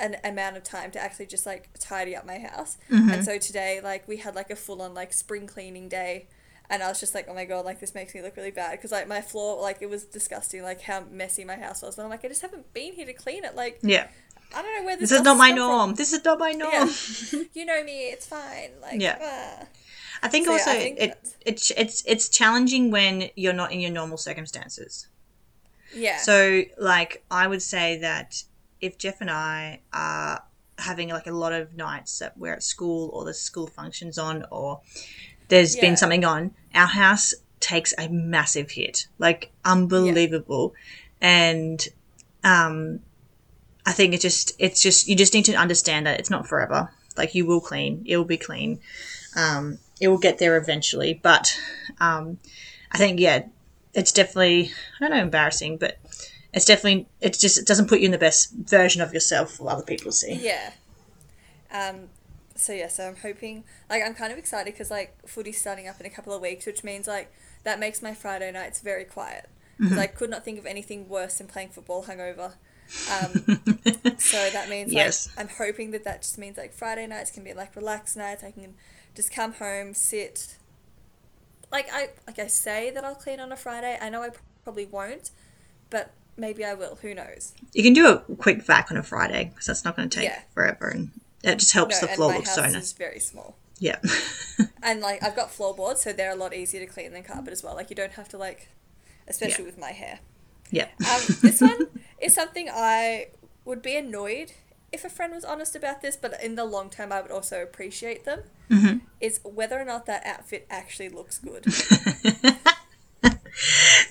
an 0.00 0.16
amount 0.24 0.56
of 0.56 0.64
time 0.64 0.90
to 0.92 0.98
actually 1.00 1.26
just 1.26 1.46
like 1.46 1.68
tidy 1.78 2.16
up 2.16 2.26
my 2.26 2.38
house. 2.38 2.78
And 2.88 3.24
so 3.24 3.38
today, 3.38 3.80
like 3.82 4.08
we 4.08 4.16
had 4.16 4.34
like 4.34 4.50
a 4.50 4.56
full 4.56 4.82
on 4.82 4.94
like 4.94 5.12
spring 5.12 5.46
cleaning 5.46 5.88
day. 5.88 6.26
And 6.72 6.84
I 6.84 6.88
was 6.88 7.00
just 7.00 7.16
like, 7.16 7.26
oh 7.28 7.34
my 7.34 7.44
god, 7.44 7.64
like 7.64 7.80
this 7.80 7.94
makes 7.96 8.14
me 8.14 8.22
look 8.22 8.36
really 8.36 8.52
bad 8.52 8.72
because 8.72 8.92
like 8.92 9.08
my 9.08 9.20
floor, 9.20 9.60
like 9.60 9.78
it 9.82 9.90
was 9.90 10.04
disgusting, 10.04 10.62
like 10.62 10.80
how 10.82 11.04
messy 11.10 11.44
my 11.44 11.56
house 11.56 11.82
was. 11.82 11.98
And 11.98 12.04
I'm 12.04 12.10
like, 12.10 12.24
I 12.24 12.28
just 12.28 12.42
haven't 12.42 12.72
been 12.72 12.92
here 12.92 13.06
to 13.06 13.12
clean 13.12 13.44
it. 13.44 13.56
Like 13.56 13.80
yeah. 13.82 14.06
I 14.54 14.62
don't 14.62 14.78
know 14.78 14.84
where 14.84 14.96
this. 14.96 15.10
This 15.10 15.18
is 15.18 15.24
not 15.24 15.36
my 15.36 15.48
come 15.50 15.58
from. 15.58 15.66
norm. 15.68 15.94
This 15.94 16.12
is 16.12 16.24
not 16.24 16.38
my 16.38 16.52
norm. 16.52 16.72
Yeah, 16.72 17.42
you 17.54 17.64
know 17.64 17.82
me. 17.84 18.10
It's 18.10 18.26
fine. 18.26 18.70
Like 18.80 19.00
Yeah. 19.00 19.18
ah. 19.20 19.66
I 20.22 20.28
think 20.28 20.46
So, 20.46 20.52
yeah, 20.52 20.58
also 20.58 20.70
I 20.70 20.78
think 20.78 20.98
it, 20.98 21.34
it's 21.44 21.70
it's 21.76 22.02
it's 22.06 22.28
challenging 22.28 22.90
when 22.90 23.30
you're 23.36 23.52
not 23.52 23.72
in 23.72 23.80
your 23.80 23.90
normal 23.90 24.16
circumstances. 24.16 25.08
yeah. 25.94 26.18
So 26.18 26.62
like 26.78 27.24
I 27.30 27.46
would 27.48 27.62
say 27.62 27.98
that 27.98 28.42
if 28.80 28.98
Jeff 28.98 29.20
and 29.20 29.30
I 29.30 29.80
are 29.92 30.42
having 30.78 31.10
like 31.10 31.26
a 31.26 31.32
lot 31.32 31.52
of 31.52 31.76
nights 31.76 32.18
that 32.20 32.36
we're 32.38 32.54
at 32.54 32.62
school 32.62 33.10
or 33.12 33.24
the 33.24 33.34
school 33.34 33.66
functions 33.66 34.16
on 34.18 34.46
or 34.50 34.80
there's 35.48 35.74
Yeah. 35.76 35.82
been 35.82 35.96
something 35.96 36.24
on, 36.24 36.52
our 36.74 36.86
house 36.86 37.34
takes 37.60 37.92
a 37.98 38.08
massive 38.08 38.70
hit. 38.70 39.06
Like 39.18 39.50
unbelievable. 39.64 40.74
And 41.20 41.86
um 42.42 43.00
I 43.84 43.92
think 43.92 44.14
it's 44.14 44.22
just 44.22 44.52
it's 44.58 44.80
just 44.82 45.08
you 45.08 45.16
just 45.16 45.34
need 45.34 45.44
to 45.46 45.54
understand 45.54 46.06
that 46.06 46.18
it's 46.20 46.30
not 46.30 46.46
forever. 46.46 46.90
Like 47.16 47.34
you 47.34 47.44
will 47.44 47.60
clean, 47.60 48.02
it 48.06 48.16
will 48.16 48.24
be 48.24 48.38
clean. 48.38 48.80
Um 49.36 49.78
it 50.00 50.08
will 50.08 50.18
get 50.18 50.38
there 50.38 50.56
eventually, 50.56 51.20
but 51.22 51.54
um 52.00 52.38
I 52.90 52.96
think 52.98 53.20
yeah, 53.20 53.42
it's 53.92 54.12
definitely 54.12 54.70
I 54.98 55.00
don't 55.00 55.10
know 55.10 55.22
embarrassing, 55.22 55.76
but 55.76 55.98
it's 56.52 56.64
definitely 56.64 57.06
it's 57.20 57.38
just 57.38 57.58
it 57.58 57.66
doesn't 57.66 57.88
put 57.88 58.00
you 58.00 58.06
in 58.06 58.10
the 58.12 58.18
best 58.18 58.52
version 58.52 59.02
of 59.02 59.12
yourself 59.14 59.52
for 59.52 59.70
other 59.70 59.82
people 59.84 60.06
to 60.06 60.12
see. 60.12 60.34
Yeah. 60.34 60.72
Um, 61.72 62.08
so 62.56 62.72
yeah, 62.72 62.88
so 62.88 63.08
I'm 63.08 63.16
hoping 63.16 63.64
like 63.88 64.02
I'm 64.04 64.14
kind 64.14 64.32
of 64.32 64.38
excited 64.38 64.72
because 64.72 64.90
like 64.90 65.16
footy's 65.26 65.60
starting 65.60 65.88
up 65.88 66.00
in 66.00 66.06
a 66.06 66.10
couple 66.10 66.32
of 66.32 66.42
weeks, 66.42 66.66
which 66.66 66.82
means 66.84 67.06
like 67.06 67.32
that 67.64 67.78
makes 67.78 68.02
my 68.02 68.14
Friday 68.14 68.50
nights 68.50 68.80
very 68.80 69.04
quiet 69.04 69.48
because 69.78 69.98
I 69.98 70.06
could 70.06 70.28
not 70.28 70.44
think 70.44 70.58
of 70.58 70.66
anything 70.66 71.08
worse 71.08 71.38
than 71.38 71.46
playing 71.46 71.70
football 71.70 72.04
hungover. 72.04 72.52
Um, 73.10 73.32
so 74.18 74.50
that 74.50 74.66
means 74.68 74.92
like 74.92 75.04
Yes. 75.04 75.28
I'm 75.38 75.48
hoping 75.48 75.92
that 75.92 76.04
that 76.04 76.22
just 76.22 76.36
means 76.36 76.58
like 76.58 76.74
Friday 76.74 77.06
nights 77.06 77.30
can 77.30 77.44
be 77.44 77.54
like 77.54 77.74
relaxed 77.76 78.16
nights. 78.16 78.42
I 78.44 78.50
can 78.50 78.74
just 79.14 79.32
come 79.32 79.54
home, 79.54 79.94
sit. 79.94 80.56
Like 81.72 81.88
I 81.92 82.10
like 82.26 82.38
I 82.38 82.48
say 82.48 82.90
that 82.90 83.04
I'll 83.04 83.14
clean 83.14 83.40
on 83.40 83.52
a 83.52 83.56
Friday. 83.56 83.96
I 84.00 84.10
know 84.10 84.22
I 84.22 84.30
probably 84.64 84.86
won't, 84.86 85.30
but 85.88 86.12
maybe 86.36 86.64
I 86.64 86.74
will. 86.74 86.96
Who 87.02 87.14
knows? 87.14 87.52
You 87.72 87.82
can 87.82 87.92
do 87.92 88.08
a 88.08 88.18
quick 88.36 88.62
vac 88.62 88.90
on 88.90 88.96
a 88.96 89.02
Friday 89.02 89.50
because 89.52 89.66
that's 89.66 89.84
not 89.84 89.96
going 89.96 90.08
to 90.08 90.18
take 90.18 90.28
Yeah. 90.28 90.40
forever, 90.54 90.88
and 90.88 91.10
it 91.42 91.58
just 91.58 91.72
helps 91.72 92.00
no, 92.00 92.08
the 92.08 92.14
floor 92.14 92.32
look 92.34 92.46
so 92.46 92.62
nice. 92.62 92.92
very 92.92 93.20
small. 93.20 93.56
Yeah, 93.78 93.98
And 94.82 95.00
like 95.00 95.22
I've 95.22 95.36
got 95.36 95.50
floorboards, 95.50 96.02
so 96.02 96.12
they're 96.12 96.32
a 96.32 96.36
lot 96.36 96.54
easier 96.54 96.84
to 96.84 96.92
clean 96.92 97.12
than 97.12 97.22
carpet 97.22 97.52
as 97.52 97.62
well. 97.62 97.74
Like 97.74 97.88
you 97.88 97.96
don't 97.96 98.12
have 98.12 98.28
to 98.28 98.38
like, 98.38 98.68
especially 99.26 99.64
with 99.64 99.78
my 99.78 99.92
hair. 99.92 100.20
yeah. 100.70 100.88
Um, 101.00 101.20
this 101.40 101.62
one 101.62 101.86
is 102.20 102.34
something 102.34 102.68
I 102.70 103.28
would 103.64 103.80
be 103.80 103.96
annoyed 103.96 104.52
if 104.92 105.04
a 105.04 105.08
friend 105.08 105.32
was 105.32 105.44
honest 105.44 105.76
about 105.76 106.02
this, 106.02 106.16
but 106.16 106.42
in 106.42 106.56
the 106.56 106.64
long 106.64 106.90
term, 106.90 107.10
I 107.12 107.22
would 107.22 107.30
also 107.30 107.62
appreciate 107.62 108.24
them. 108.26 108.42
Mm-hmm. 108.70 108.98
Is 109.20 109.40
whether 109.44 109.80
or 109.80 109.84
not 109.84 110.04
that 110.06 110.26
outfit 110.26 110.66
actually 110.68 111.08
looks 111.08 111.38
good. 111.38 111.64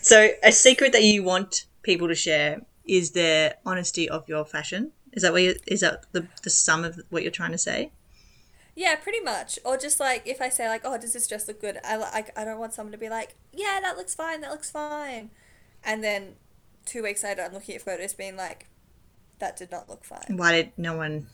so 0.01 0.29
a 0.43 0.51
secret 0.51 0.91
that 0.93 1.03
you 1.03 1.23
want 1.23 1.65
people 1.89 2.07
to 2.07 2.15
share 2.15 2.61
is 2.85 3.11
their 3.11 3.55
honesty 3.65 4.07
of 4.07 4.27
your 4.29 4.45
fashion. 4.45 4.91
Is 5.13 5.23
that 5.23 5.31
what 5.33 5.41
you, 5.41 5.55
is 5.65 5.81
that 5.81 6.05
the 6.11 6.27
the 6.43 6.51
sum 6.51 6.85
of 6.85 6.99
what 7.09 7.23
you're 7.23 7.37
trying 7.41 7.51
to 7.59 7.63
say? 7.71 7.91
yeah, 8.75 8.95
pretty 8.95 9.19
much. 9.19 9.59
Or 9.65 9.75
just 9.75 9.99
like 9.99 10.21
if 10.25 10.39
I 10.41 10.49
say 10.49 10.69
like, 10.69 10.83
"Oh, 10.85 10.97
does 10.97 11.13
this 11.13 11.27
dress 11.27 11.47
look 11.47 11.59
good?" 11.59 11.77
I 11.83 11.97
like 11.97 12.27
I 12.39 12.45
don't 12.45 12.59
want 12.59 12.73
someone 12.73 12.93
to 12.93 12.97
be 12.97 13.09
like, 13.09 13.35
"Yeah, 13.51 13.79
that 13.81 13.97
looks 13.97 14.15
fine. 14.15 14.39
That 14.41 14.51
looks 14.51 14.71
fine," 14.71 15.31
and 15.83 16.01
then 16.01 16.35
two 16.85 17.03
weeks 17.03 17.23
later, 17.23 17.41
I'm 17.41 17.53
looking 17.53 17.75
at 17.75 17.81
photos, 17.81 18.13
being 18.13 18.37
like, 18.37 18.67
"That 19.39 19.57
did 19.57 19.69
not 19.71 19.89
look 19.89 20.05
fine." 20.05 20.37
Why 20.37 20.51
did 20.53 20.71
no 20.77 20.95
one 20.95 21.27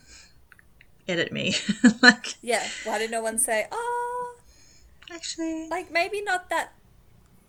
edit 1.07 1.31
me? 1.31 1.53
like, 2.01 2.33
Yeah, 2.41 2.65
why 2.83 2.97
did 2.97 3.11
no 3.11 3.21
one 3.21 3.37
say, 3.37 3.67
"Oh, 3.71 4.37
actually, 5.11 5.67
like 5.69 5.91
maybe 5.91 6.21
not 6.21 6.49
that 6.49 6.73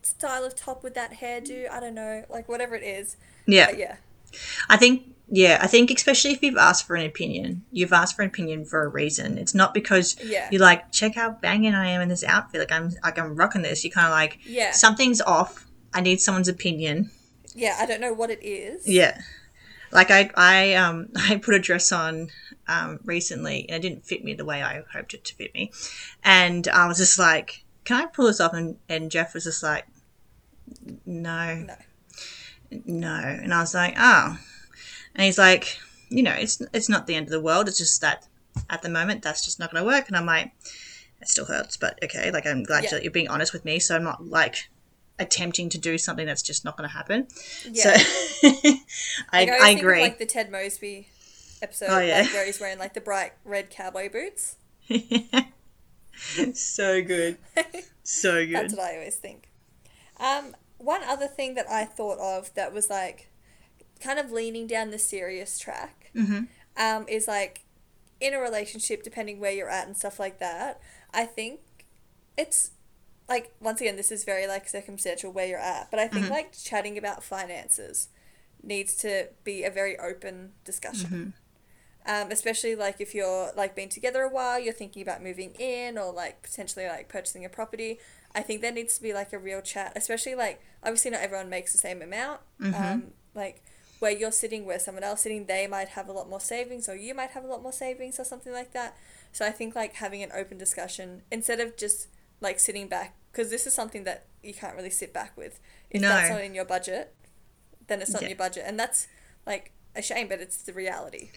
style 0.07 0.45
of 0.45 0.55
top 0.55 0.83
with 0.83 0.95
that 0.95 1.15
hairdo. 1.21 1.71
I 1.71 1.81
don't 1.81 1.95
know, 1.95 2.25
like 2.31 2.49
whatever 2.49 2.75
it 2.75 2.83
is. 2.83 3.17
yeah. 3.47 3.67
But 3.67 3.79
yeah, 3.79 3.97
I 4.69 4.77
think 4.77 5.15
yeah, 5.29 5.59
I 5.61 5.67
think 5.67 5.91
especially 5.91 6.33
if 6.33 6.43
you've 6.43 6.57
asked 6.57 6.87
for 6.87 6.95
an 6.95 7.05
opinion, 7.05 7.65
you've 7.73 7.93
asked 7.93 8.15
for 8.17 8.23
an 8.23 8.29
opinion 8.29 8.65
for 8.65 8.85
a 8.85 8.89
reason. 8.89 9.39
It's 9.39 9.55
not 9.55 9.75
because 9.75 10.17
Yeah. 10.23 10.49
you're 10.53 10.61
like, 10.61 10.93
check 10.93 11.15
how 11.17 11.31
banging 11.31 11.75
I 11.75 11.89
am 11.89 12.01
in 12.01 12.09
this 12.09 12.23
outfit. 12.25 12.61
Like 12.61 12.73
I'm 12.73 12.93
like 13.03 13.19
I'm 13.19 13.35
rocking 13.35 13.63
this. 13.63 13.83
You're 13.85 13.93
kind 13.93 14.07
of 14.07 14.13
like, 14.13 14.39
Yeah. 14.45 14.71
something's 14.73 15.21
off. 15.21 15.67
I 15.93 16.01
need 16.01 16.21
someone's 16.21 16.49
opinion. 16.49 17.11
yeah. 17.55 17.77
I 17.81 17.87
don't 17.87 18.01
know 18.01 18.13
what 18.13 18.31
it 18.31 18.43
is. 18.45 18.87
Yeah, 18.87 19.19
like 19.91 20.11
I 20.11 20.31
I 20.37 20.75
um 20.75 21.09
I 21.17 21.37
put 21.37 21.55
a 21.55 21.59
dress 21.59 21.91
on 21.93 22.29
um 22.69 23.01
recently 23.05 23.69
and 23.69 23.83
it 23.85 23.89
didn't 23.89 24.05
fit 24.05 24.23
me 24.25 24.35
the 24.35 24.45
way 24.45 24.63
I 24.63 24.83
hoped 24.93 25.15
it 25.15 25.25
to 25.25 25.35
fit 25.35 25.55
me, 25.55 25.73
and 26.23 26.69
I 26.69 26.87
was 26.87 26.99
just 26.99 27.19
like, 27.19 27.65
can 27.85 28.01
I 28.03 28.07
pull 28.07 28.27
this 28.27 28.41
off? 28.41 28.53
And 28.53 28.77
and 28.89 29.11
Jeff 29.11 29.35
was 29.35 29.45
just 29.45 29.63
like, 29.63 29.87
no, 31.05 31.55
No. 31.55 31.75
no, 32.87 33.15
and 33.15 33.53
I 33.55 33.61
was 33.61 33.75
like, 33.75 33.95
oh, 33.99 34.39
and 35.15 35.25
he's 35.25 35.39
like, 35.39 35.79
you 36.09 36.23
know, 36.23 36.33
it's 36.33 36.61
it's 36.73 36.89
not 36.89 37.07
the 37.07 37.15
end 37.15 37.27
of 37.27 37.31
the 37.33 37.41
world. 37.41 37.69
It's 37.69 37.79
just 37.79 38.01
that 38.01 38.27
at 38.71 38.83
the 38.83 38.89
moment 38.89 39.23
that's 39.23 39.45
just 39.45 39.59
not 39.59 39.71
going 39.73 39.83
to 39.83 39.87
work. 39.87 40.09
And 40.09 40.17
I'm 40.17 40.27
like, 40.27 40.53
it 41.21 41.29
still 41.29 41.45
hurts, 41.47 41.77
but 41.77 41.99
okay. 42.05 42.31
Like 42.31 42.47
I'm 42.47 42.63
glad 42.63 42.85
Yeah. 42.85 42.91
that 42.91 43.03
you're 43.03 43.13
being 43.13 43.29
honest 43.29 43.53
with 43.53 43.65
me, 43.65 43.79
so 43.79 43.97
I'm 43.97 44.05
not 44.05 44.27
like 44.27 44.69
attempting 45.19 45.69
to 45.71 45.79
do 45.79 45.97
something 45.97 46.27
that's 46.27 46.43
just 46.43 46.65
not 46.65 46.77
going 46.77 46.89
to 46.89 46.95
happen. 46.95 47.27
Yeah. 47.71 47.97
So 47.97 48.49
I, 48.49 48.81
Like, 49.33 49.49
I, 49.49 49.53
always 49.53 49.63
think 49.65 49.79
of, 49.81 49.85
agree. 49.87 50.01
like 50.03 50.19
the 50.19 50.27
Ted 50.27 50.51
Mosby 50.53 51.09
episode, 51.63 51.87
Oh, 51.91 52.01
yeah. 52.01 52.25
where 52.33 52.45
he's 52.45 52.61
wearing 52.61 52.79
like 52.79 52.93
the 52.95 53.01
bright 53.01 53.33
red 53.45 53.71
cowboy 53.71 54.11
boots. 54.11 54.57
so 56.55 57.03
good, 57.03 57.39
so 58.03 58.45
good. 58.47 58.55
That's 58.55 58.75
what 58.75 58.85
I 58.91 58.95
always 58.97 59.17
think. 59.17 59.49
Um, 60.19 60.57
one 60.79 61.03
other 61.03 61.27
thing 61.27 61.55
that 61.55 61.69
I 61.71 61.85
thought 61.85 62.19
of 62.19 62.53
that 62.55 62.73
was 62.73 62.89
like 62.91 63.31
kind 64.01 64.19
of 64.19 64.31
leaning 64.31 64.67
down 64.67 64.91
the 64.91 64.99
serious 64.99 65.59
track 65.59 66.11
Mhm. 66.15 66.49
um, 66.77 67.09
is 67.09 67.27
like 67.27 67.65
in 68.21 68.35
a 68.35 68.39
relationship, 68.41 69.03
depending 69.03 69.41
where 69.41 69.53
you're 69.53 69.69
at 69.71 69.87
and 69.87 69.97
stuff 69.97 70.19
like 70.19 70.39
that. 70.39 70.81
I 71.13 71.25
think 71.27 71.61
it's 72.37 72.71
like 73.29 73.55
once 73.61 73.81
again, 73.81 73.97
this 73.97 74.13
is 74.13 74.25
very 74.25 74.47
like 74.47 74.69
circumstantial 74.69 75.33
where 75.33 75.47
you're 75.47 75.59
at, 75.59 75.91
but 75.91 75.99
I 76.01 76.09
think 76.09 76.29
like 76.31 76.53
chatting 76.53 76.97
about 76.99 77.23
finances 77.25 78.09
needs 78.63 78.95
to 78.97 79.29
be 79.45 79.65
a 79.65 79.71
very 79.71 79.99
open 79.99 80.53
discussion. 80.65 81.35
Um, 82.09 82.31
especially 82.31 82.77
like 82.77 83.01
if 83.01 83.15
you're 83.17 83.51
like 83.57 83.75
been 83.75 83.89
together 83.89 84.23
a 84.23 84.29
while, 84.29 84.61
you're 84.61 84.73
thinking 84.73 85.03
about 85.03 85.23
moving 85.25 85.55
in 85.59 85.99
or 85.99 86.13
like 86.13 86.41
potentially 86.43 86.87
like 86.87 87.09
purchasing 87.09 87.45
a 87.45 87.49
property. 87.49 87.99
I 88.37 88.43
think 88.43 88.61
there 88.61 88.71
needs 88.71 88.97
to 88.97 89.03
be 89.03 89.13
like 89.15 89.33
a 89.33 89.39
real 89.39 89.63
chat, 89.63 89.95
especially 89.97 90.35
like 90.35 90.61
obviously 90.83 91.11
not 91.11 91.23
everyone 91.23 91.49
makes 91.49 91.73
the 91.73 91.79
same 91.79 92.03
amount. 92.03 92.41
Um, 92.63 93.13
like 93.35 93.63
where 93.99 94.13
you're 94.13 94.31
sitting, 94.31 94.67
where 94.67 94.79
someone 94.79 95.03
else 95.03 95.23
sitting, 95.23 95.47
they 95.47 95.67
might 95.67 95.89
have 95.89 96.09
a 96.09 96.13
lot 96.13 96.29
more 96.29 96.39
savings, 96.41 96.87
or 96.89 96.95
you 96.95 97.15
might 97.15 97.31
have 97.31 97.45
a 97.45 97.47
lot 97.47 97.63
more 97.63 97.73
savings, 97.73 98.21
or 98.21 98.25
something 98.25 98.53
like 98.53 98.73
that. 98.73 98.95
So 99.33 99.47
I 99.47 99.51
think 99.51 99.75
like 99.75 99.95
having 99.95 100.23
an 100.23 100.31
open 100.37 100.59
discussion 100.59 101.23
instead 101.33 101.61
of 101.61 101.77
just 101.79 102.09
like 102.43 102.61
sitting 102.61 102.89
back, 102.89 103.17
because 103.33 103.49
this 103.51 103.67
is 103.67 103.73
something 103.73 104.05
that 104.05 104.27
you 104.43 104.53
can't 104.53 104.77
really 104.77 104.91
sit 104.91 105.15
back 105.15 105.35
with. 105.37 105.59
If 105.91 106.03
No. 106.03 106.09
that's 106.09 106.29
not 106.29 106.43
in 106.43 106.55
your 106.55 106.67
budget, 106.67 107.15
then 107.87 108.03
it's 108.03 108.11
not 108.11 108.23
in 108.23 108.29
your 108.29 108.37
budget, 108.37 108.65
and 108.67 108.79
that's 108.79 109.09
like 109.47 109.73
a 109.95 110.03
shame, 110.03 110.29
but 110.29 110.41
it's 110.41 110.59
the 110.59 110.75
reality. 110.75 111.31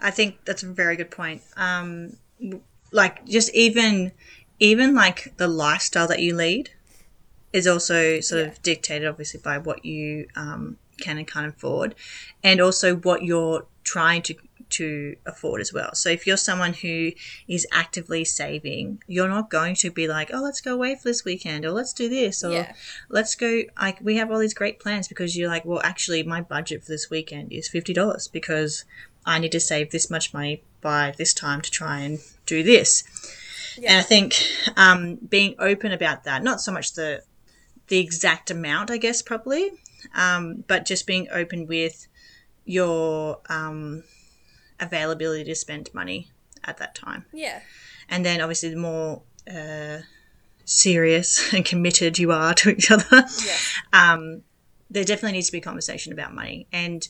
I 0.00 0.10
think 0.10 0.44
that's 0.46 0.62
a 0.62 0.68
very 0.68 0.96
good 0.96 1.10
point. 1.10 1.42
Um, 1.56 2.16
like 2.92 3.26
just 3.26 3.52
even 3.54 4.12
even 4.58 4.94
like 4.94 5.34
the 5.36 5.48
lifestyle 5.48 6.08
that 6.08 6.20
you 6.20 6.34
lead 6.34 6.70
is 7.52 7.66
also 7.66 8.20
sort 8.20 8.42
Yeah. 8.42 8.48
of 8.48 8.62
dictated 8.62 9.06
obviously 9.08 9.40
by 9.42 9.58
what 9.58 9.84
you 9.84 10.28
um, 10.36 10.78
can 11.00 11.18
and 11.18 11.26
can't 11.26 11.46
afford 11.46 11.94
and 12.42 12.60
also 12.60 12.96
what 12.96 13.22
you're 13.22 13.66
trying 13.84 14.22
to 14.22 14.34
to 14.68 15.14
afford 15.26 15.60
as 15.60 15.72
well 15.72 15.94
so 15.94 16.08
if 16.10 16.26
you're 16.26 16.36
someone 16.36 16.72
who 16.72 17.12
is 17.46 17.64
actively 17.70 18.24
saving 18.24 19.00
you're 19.06 19.28
not 19.28 19.48
going 19.48 19.76
to 19.76 19.92
be 19.92 20.08
like 20.08 20.28
oh 20.34 20.40
let's 20.42 20.60
go 20.60 20.74
away 20.74 20.96
for 20.96 21.04
this 21.04 21.24
weekend 21.24 21.64
or 21.64 21.70
let's 21.70 21.92
do 21.92 22.08
this 22.08 22.42
or 22.42 22.50
Yeah. 22.52 22.72
let's 23.08 23.36
go 23.36 23.62
like 23.80 24.00
we 24.00 24.16
have 24.16 24.28
all 24.32 24.40
these 24.40 24.54
great 24.54 24.80
plans 24.80 25.06
because 25.06 25.36
you're 25.36 25.48
like 25.48 25.64
well 25.64 25.80
actually 25.84 26.24
my 26.24 26.40
budget 26.40 26.82
for 26.82 26.90
this 26.90 27.08
weekend 27.10 27.52
is 27.52 27.68
$50 27.68 28.32
because 28.32 28.84
i 29.24 29.38
need 29.38 29.52
to 29.52 29.60
save 29.60 29.92
this 29.92 30.10
much 30.10 30.34
money 30.34 30.64
by 30.80 31.14
this 31.16 31.32
time 31.32 31.60
to 31.60 31.70
try 31.70 32.00
and 32.00 32.18
do 32.44 32.64
this 32.64 33.04
Yeah. 33.78 33.90
and 33.92 33.98
I 34.00 34.02
think 34.02 34.34
um, 34.76 35.16
being 35.16 35.54
open 35.58 35.92
about 35.92 36.24
that, 36.24 36.42
not 36.42 36.60
so 36.60 36.72
much 36.72 36.94
the 36.94 37.22
the 37.88 37.98
exact 37.98 38.50
amount, 38.50 38.90
I 38.90 38.96
guess, 38.96 39.22
probably, 39.22 39.70
um, 40.14 40.64
but 40.66 40.84
just 40.84 41.06
being 41.06 41.28
open 41.30 41.66
with 41.66 42.08
your 42.64 43.38
um, 43.48 44.02
availability 44.80 45.44
to 45.44 45.54
spend 45.54 45.88
money 45.94 46.28
at 46.64 46.78
that 46.78 46.94
time. 46.96 47.26
Yeah. 47.32 47.60
And 48.08 48.24
then 48.24 48.40
obviously 48.40 48.70
the 48.70 48.76
more 48.76 49.22
uh, 49.48 49.98
serious 50.64 51.52
and 51.54 51.64
committed 51.64 52.18
you 52.18 52.32
are 52.32 52.54
to 52.54 52.70
each 52.70 52.90
other, 52.90 53.24
Yeah. 53.46 53.56
um, 53.92 54.42
there 54.90 55.04
definitely 55.04 55.32
needs 55.32 55.46
to 55.46 55.52
be 55.52 55.60
conversation 55.60 56.12
about 56.12 56.34
money. 56.34 56.66
And 56.72 57.08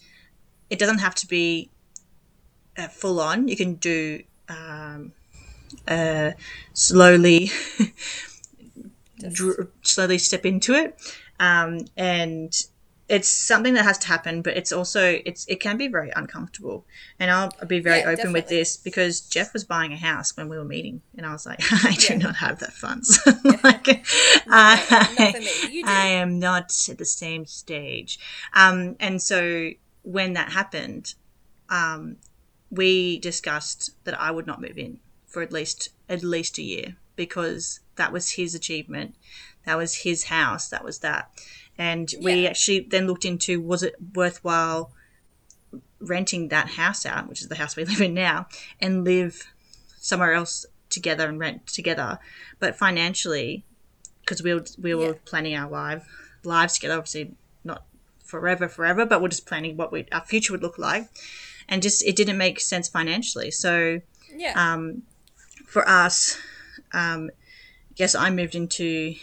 it 0.69 0.79
doesn't 0.79 0.99
have 0.99 1.15
to 1.17 1.27
be 1.27 1.71
uh, 2.77 2.89
full 2.89 3.21
on. 3.21 3.49
You 3.49 3.57
can 3.57 3.75
do 3.75 4.23
um, 4.49 5.13
uh, 5.89 6.33
slowly, 6.73 7.51
dr- 9.33 9.69
slowly 9.83 10.19
step 10.19 10.45
into 10.47 10.75
it. 10.75 10.99
Um, 11.39 11.81
and 11.97 12.53
it's 13.09 13.29
something 13.29 13.75
that 13.75 13.85
has 13.85 13.99
to 13.99 14.09
happen, 14.09 14.43
but 14.43 14.57
it's 14.57 14.73
also 14.73 15.21
it's 15.25 15.47
it 15.47 15.61
can 15.61 15.77
be 15.77 15.87
very 15.87 16.11
uncomfortable. 16.17 16.85
And 17.21 17.31
I'll 17.31 17.53
be 17.67 17.79
very 17.79 18.01
Yeah, 18.01 18.09
open 18.11 18.33
with 18.33 18.49
this 18.49 18.77
because 18.77 19.21
Jeff 19.21 19.53
was 19.53 19.65
buying 19.65 19.93
a 19.93 19.97
house 19.97 20.37
when 20.37 20.49
we 20.49 20.59
were 20.59 20.65
meeting, 20.65 21.03
and 21.17 21.25
I 21.25 21.33
was 21.33 21.47
like, 21.47 21.61
I 21.85 21.93
do 21.93 22.15
Yeah. 22.15 22.19
not 22.19 22.37
have 22.37 22.59
that 22.61 22.73
funds. 22.73 23.21
like, 23.63 23.87
I, 24.49 25.09
not 25.19 25.35
for 25.37 25.41
me. 25.41 25.73
You 25.73 25.85
do. 25.85 25.89
I 25.91 26.07
am 26.09 26.39
not 26.39 26.73
at 26.89 26.99
the 26.99 27.05
same 27.05 27.47
stage. 27.47 28.19
Um, 28.55 28.97
and 28.99 29.23
so 29.23 29.71
when 30.03 30.33
that 30.33 30.51
happened, 30.53 31.15
um, 31.69 32.17
we 32.71 33.19
discussed 33.21 33.91
that 34.05 34.21
I 34.21 34.33
would 34.33 34.47
not 34.47 34.61
move 34.61 34.79
in 34.79 34.99
for 35.27 35.43
at 35.43 35.53
least 35.53 35.91
at 36.09 36.23
least 36.23 36.59
a 36.59 36.63
year 36.63 36.97
because 37.17 37.81
that 37.97 38.13
was 38.13 38.33
his 38.33 38.55
achievement, 38.55 39.15
that 39.65 39.77
was 39.77 39.97
his 39.97 40.25
house, 40.25 40.69
that 40.69 40.85
was 40.85 40.99
that, 41.01 41.31
and 41.79 42.13
we 42.23 42.43
Yeah. 42.43 42.51
actually 42.51 42.81
then 42.81 43.07
looked 43.07 43.25
into 43.25 43.61
was 43.61 43.83
it 43.83 43.95
worthwhile 44.15 44.93
renting 46.01 46.49
that 46.49 46.71
house 46.71 47.07
out, 47.07 47.29
which 47.29 47.41
is 47.41 47.49
the 47.49 47.55
house 47.57 47.77
we 47.77 47.85
live 47.93 48.01
in 48.01 48.15
now, 48.15 48.47
and 48.81 49.05
live 49.05 49.53
somewhere 49.99 50.33
else 50.35 50.67
together 50.91 51.29
and 51.29 51.39
rent 51.39 51.67
together, 51.67 52.19
but 52.59 52.77
financially, 52.77 53.65
because 54.21 54.43
we 54.43 54.55
were, 54.55 54.65
we 54.79 54.95
were 54.95 55.13
Yeah. 55.15 55.19
planning 55.25 55.55
our 55.55 55.69
live 55.71 56.05
lives 56.45 56.75
together, 56.75 56.95
obviously 56.95 57.35
not 57.65 57.85
forever, 58.25 58.69
forever, 58.69 59.05
but 59.05 59.21
we're 59.21 59.29
just 59.29 59.47
planning 59.47 59.77
what 59.77 59.91
we 59.91 60.07
our 60.13 60.25
future 60.25 60.53
would 60.53 60.63
look 60.63 60.79
like, 60.79 61.09
and 61.69 61.83
just 61.83 62.05
it 62.05 62.15
didn't 62.15 62.37
make 62.39 62.61
sense 62.61 62.89
financially. 62.89 63.51
So 63.51 64.01
Yeah. 64.33 64.53
um, 64.75 65.03
for 65.67 65.87
us, 65.89 66.39
um, 66.93 67.31
yes, 67.97 68.15
I 68.15 68.31
moved 68.31 68.55
into 68.55 69.15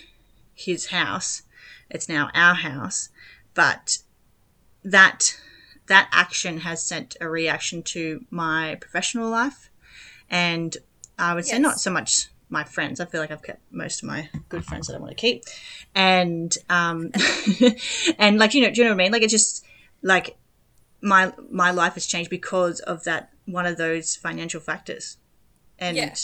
his 0.53 0.87
house. 0.87 1.43
It's 1.89 2.09
now 2.09 2.29
our 2.33 2.55
house, 2.55 3.09
but 3.53 3.97
that 4.83 5.37
that 5.87 6.09
action 6.11 6.61
has 6.61 6.83
sent 6.83 7.15
a 7.19 7.27
reaction 7.27 7.83
to 7.83 8.25
my 8.29 8.75
professional 8.79 9.29
life, 9.29 9.69
and 10.29 10.77
I 11.17 11.33
would 11.33 11.45
say 11.45 11.59
not 11.59 11.79
so 11.79 11.91
much 11.91 12.29
my 12.49 12.63
friends. 12.63 12.99
I 12.99 13.05
feel 13.05 13.21
like 13.21 13.31
I've 13.31 13.43
kept 13.43 13.61
most 13.71 14.03
of 14.03 14.09
my 14.09 14.29
good 14.49 14.65
friends 14.65 14.87
that 14.87 14.95
I 14.95 14.99
want 14.99 15.11
to 15.11 15.15
keep, 15.15 15.43
and 15.93 16.55
um, 16.69 17.11
and 18.19 18.37
like 18.37 18.53
you 18.53 18.61
know, 18.61 18.71
do 18.71 18.81
you 18.81 18.85
know 18.85 18.91
what 18.91 19.01
I 19.01 19.03
mean? 19.03 19.11
Like 19.11 19.23
it's 19.23 19.31
just 19.33 19.65
like 20.01 20.37
my 21.01 21.33
my 21.51 21.71
life 21.71 21.93
has 21.95 22.05
changed 22.05 22.29
because 22.29 22.79
of 22.81 23.03
that 23.03 23.31
one 23.45 23.65
of 23.65 23.77
those 23.77 24.15
financial 24.15 24.61
factors, 24.61 25.17
and 25.83 25.97
Yeah. 25.97 26.15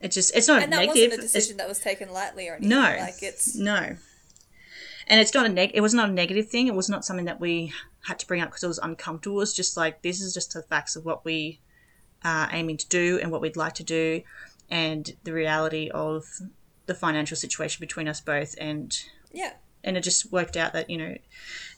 it 0.00 0.10
just 0.12 0.34
it's 0.36 0.48
not 0.48 0.62
and 0.62 0.72
that 0.72 0.76
negative. 0.86 0.94
wasn't 0.94 1.12
a 1.12 1.14
It's- 1.14 1.32
decision 1.32 1.56
that 1.58 1.68
was 1.68 1.78
taken 1.78 2.12
lightly 2.12 2.48
or 2.48 2.54
anything. 2.54 2.68
no, 2.70 2.82
Like 2.82 3.22
it's 3.22 3.54
no, 3.54 3.96
and 5.06 5.20
it's 5.20 5.34
not 5.34 5.46
a 5.46 5.48
neg. 5.48 5.70
It 5.74 5.80
was 5.80 5.94
not 5.94 6.08
a 6.08 6.12
negative 6.12 6.48
thing. 6.48 6.66
It 6.66 6.74
was 6.74 6.88
not 6.88 7.04
something 7.04 7.26
that 7.26 7.40
we 7.40 7.72
had 8.08 8.18
to 8.18 8.26
bring 8.26 8.40
up 8.42 8.48
because 8.50 8.64
it 8.64 8.68
was 8.68 8.78
uncomfortable. 8.78 9.36
It 9.36 9.40
was 9.40 9.54
just 9.54 9.76
like 9.76 10.02
this 10.02 10.20
is 10.20 10.34
just 10.34 10.52
the 10.54 10.62
facts 10.62 10.96
of 10.96 11.04
what 11.04 11.24
we 11.24 11.60
are 12.24 12.48
aiming 12.52 12.78
to 12.78 12.88
do 12.88 13.18
and 13.22 13.30
what 13.30 13.40
we'd 13.40 13.56
like 13.56 13.74
to 13.74 13.84
do, 13.84 14.22
and 14.70 15.14
the 15.24 15.32
reality 15.32 15.90
of 15.92 16.24
the 16.86 16.94
financial 16.94 17.36
situation 17.36 17.80
between 17.80 18.08
us 18.08 18.20
both. 18.20 18.54
And 18.58 18.96
yeah. 19.32 19.52
and 19.82 19.96
it 19.96 20.00
just 20.02 20.32
worked 20.32 20.56
out 20.56 20.72
that 20.72 20.88
you 20.90 20.96
know, 20.98 21.16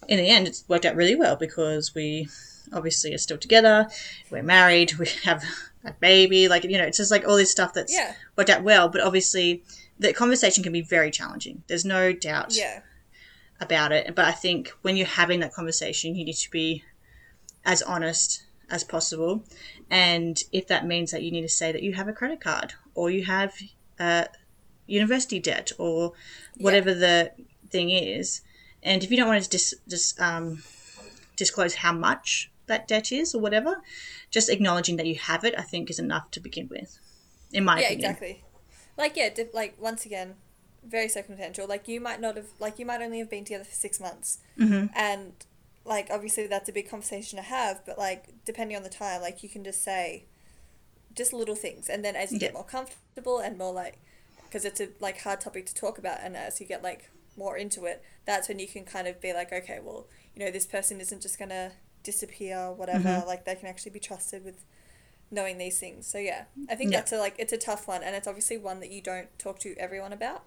in 0.08 0.16
the 0.18 0.28
end, 0.28 0.46
it's 0.48 0.64
worked 0.68 0.84
out 0.84 0.96
really 0.96 1.16
well 1.16 1.36
because 1.36 1.94
we 1.94 2.28
obviously 2.72 3.12
are 3.14 3.18
still 3.18 3.38
together. 3.38 3.88
We're 4.30 4.42
married. 4.42 4.94
We 4.98 5.06
have 5.24 5.42
a 5.86 5.92
baby. 6.00 6.48
Like 6.48 6.64
you 6.64 6.78
know, 6.78 6.84
it's 6.84 6.98
just 6.98 7.10
like 7.10 7.26
all 7.26 7.36
this 7.36 7.50
stuff 7.50 7.72
that's 7.74 7.92
Yeah. 7.92 8.14
worked 8.36 8.50
out 8.50 8.62
well. 8.62 8.88
But 8.88 9.00
obviously, 9.02 9.62
the 9.98 10.12
conversation 10.12 10.62
can 10.62 10.72
be 10.72 10.82
very 10.82 11.10
challenging. 11.10 11.62
There's 11.68 11.84
no 11.84 12.12
doubt 12.12 12.54
Yeah. 12.56 12.80
about 13.60 13.92
it. 13.92 14.14
But 14.14 14.24
I 14.26 14.32
think 14.32 14.68
when 14.82 14.96
you're 14.96 15.06
having 15.06 15.40
that 15.40 15.52
conversation, 15.54 16.14
you 16.14 16.24
need 16.24 16.34
to 16.36 16.50
be 16.50 16.84
as 17.64 17.82
honest 17.82 18.42
as 18.70 18.84
possible. 18.84 19.44
And 19.90 20.42
if 20.52 20.66
that 20.68 20.86
means 20.86 21.10
that 21.12 21.22
you 21.22 21.30
need 21.30 21.42
to 21.42 21.48
say 21.48 21.72
that 21.72 21.82
you 21.82 21.94
have 21.94 22.08
a 22.08 22.12
credit 22.12 22.40
card 22.40 22.74
or 22.94 23.10
you 23.10 23.24
have 23.24 23.54
uh, 23.98 24.24
university 24.86 25.38
debt 25.38 25.72
or 25.78 26.12
whatever 26.58 26.92
the 26.94 27.32
thing 27.70 27.90
is, 27.90 28.40
and 28.82 29.02
if 29.02 29.10
you 29.10 29.16
don't 29.16 29.26
want 29.28 29.42
to 29.42 29.48
dis- 29.50 29.74
just 29.88 30.20
um, 30.20 30.62
disclose 31.36 31.76
how 31.76 31.92
much 31.92 32.50
that 32.66 32.88
debt 32.88 33.12
is 33.12 33.34
or 33.34 33.40
whatever, 33.40 33.82
just 34.30 34.48
acknowledging 34.48 34.96
that 34.96 35.06
you 35.06 35.14
have 35.16 35.44
it, 35.44 35.54
I 35.58 35.62
think, 35.62 35.90
is 35.90 35.98
enough 35.98 36.30
to 36.32 36.40
begin 36.40 36.68
with. 36.68 36.98
In 37.52 37.64
my 37.64 37.80
Yeah, 37.80 37.86
opinion. 37.86 38.10
exactly. 38.10 38.44
Like 38.96 39.16
yeah, 39.16 39.28
like 39.52 39.80
once 39.80 40.04
again, 40.06 40.34
very 40.84 41.08
circumstantial. 41.08 41.66
Like 41.66 41.86
you 41.88 42.00
might 42.00 42.20
not 42.20 42.36
have, 42.36 42.46
like 42.58 42.78
you 42.78 42.86
might 42.86 43.02
only 43.02 43.18
have 43.18 43.30
been 43.30 43.44
together 43.44 43.64
for 43.64 43.74
six 43.74 44.00
months, 44.00 44.38
Mhm. 44.58 44.90
and 44.94 45.32
like 45.84 46.08
obviously 46.10 46.46
that's 46.46 46.68
a 46.68 46.72
big 46.72 46.88
conversation 46.88 47.36
to 47.36 47.42
have. 47.42 47.84
But 47.86 47.98
like 47.98 48.44
depending 48.44 48.76
on 48.76 48.82
the 48.82 48.88
time, 48.88 49.20
like 49.20 49.42
you 49.42 49.48
can 49.48 49.62
just 49.64 49.82
say, 49.82 50.24
just 51.14 51.32
little 51.32 51.54
things, 51.54 51.88
and 51.88 52.04
then 52.04 52.16
as 52.16 52.32
you 52.32 52.38
Yeah. 52.38 52.48
get 52.48 52.54
more 52.54 52.64
comfortable 52.64 53.38
and 53.38 53.56
more 53.58 53.72
like, 53.72 53.98
because 54.44 54.64
it's 54.64 54.80
a 54.80 54.88
like 55.00 55.20
hard 55.20 55.40
topic 55.40 55.66
to 55.66 55.74
talk 55.74 55.98
about, 55.98 56.18
and 56.22 56.36
as 56.36 56.60
you 56.60 56.66
get 56.66 56.82
like 56.82 57.10
more 57.36 57.56
into 57.56 57.84
it, 57.84 58.02
that's 58.24 58.48
when 58.48 58.58
you 58.58 58.66
can 58.66 58.84
kind 58.84 59.06
of 59.06 59.20
be 59.20 59.32
like, 59.32 59.52
okay, 59.52 59.78
well, 59.82 60.06
you 60.34 60.44
know, 60.44 60.50
this 60.50 60.66
person 60.66 61.00
isn't 61.00 61.20
just 61.22 61.38
gonna 61.38 61.72
disappear, 62.10 62.72
whatever. 62.72 63.08
Mm-hmm. 63.08 63.28
Like 63.32 63.44
they 63.44 63.54
can 63.56 63.68
actually 63.68 63.90
be 63.92 64.00
trusted 64.00 64.44
with 64.44 64.64
knowing 65.30 65.58
these 65.58 65.78
things. 65.78 66.06
So 66.06 66.18
yeah, 66.18 66.44
I 66.70 66.74
think 66.76 66.90
Yeah. 66.92 66.98
that's 66.98 67.12
a 67.12 67.18
like 67.18 67.34
it's 67.38 67.52
a 67.52 67.58
tough 67.58 67.86
one, 67.88 68.02
and 68.02 68.14
it's 68.16 68.28
obviously 68.28 68.56
one 68.58 68.78
that 68.80 68.90
you 68.90 69.02
don't 69.02 69.30
talk 69.38 69.58
to 69.60 69.74
everyone 69.76 70.12
about. 70.12 70.44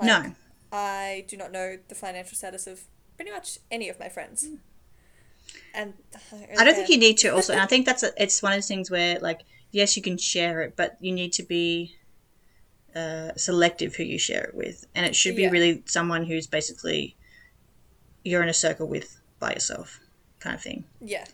No. 0.00 0.34
I 0.72 1.24
do 1.26 1.36
not 1.36 1.50
know 1.52 1.78
the 1.88 1.94
financial 1.94 2.36
status 2.36 2.66
of 2.66 2.82
pretty 3.16 3.30
much 3.32 3.58
any 3.70 3.88
of 3.88 3.98
my 3.98 4.08
friends. 4.08 4.46
And 5.74 5.94
I 6.58 6.64
don't 6.64 6.74
think 6.74 6.88
you 6.88 6.98
need 6.98 7.18
to 7.18 7.28
also, 7.30 7.52
and 7.52 7.62
I 7.62 7.66
think 7.72 7.86
that's 7.86 8.02
a, 8.02 8.10
it's 8.22 8.42
one 8.42 8.52
of 8.52 8.56
those 8.58 8.68
things 8.68 8.90
where 8.90 9.18
like 9.20 9.40
yes, 9.72 9.96
you 9.96 10.02
can 10.02 10.18
share 10.18 10.62
it, 10.62 10.74
but 10.76 10.96
you 11.00 11.12
need 11.12 11.32
to 11.34 11.42
be 11.42 11.96
uh, 12.94 13.30
selective 13.36 13.94
who 13.96 14.02
you 14.02 14.18
share 14.18 14.44
it 14.44 14.54
with, 14.54 14.86
and 14.94 15.06
it 15.06 15.14
should 15.16 15.36
be 15.36 15.42
Yeah. 15.42 15.50
really 15.50 15.82
someone 15.86 16.24
who's 16.24 16.46
basically 16.46 17.16
you're 18.24 18.42
in 18.42 18.48
a 18.48 18.54
circle 18.66 18.86
with 18.86 19.20
by 19.38 19.52
yourself, 19.52 19.99
kind 20.40 20.54
of 20.54 20.62
thing. 20.62 20.84
Yeah, 21.00 21.24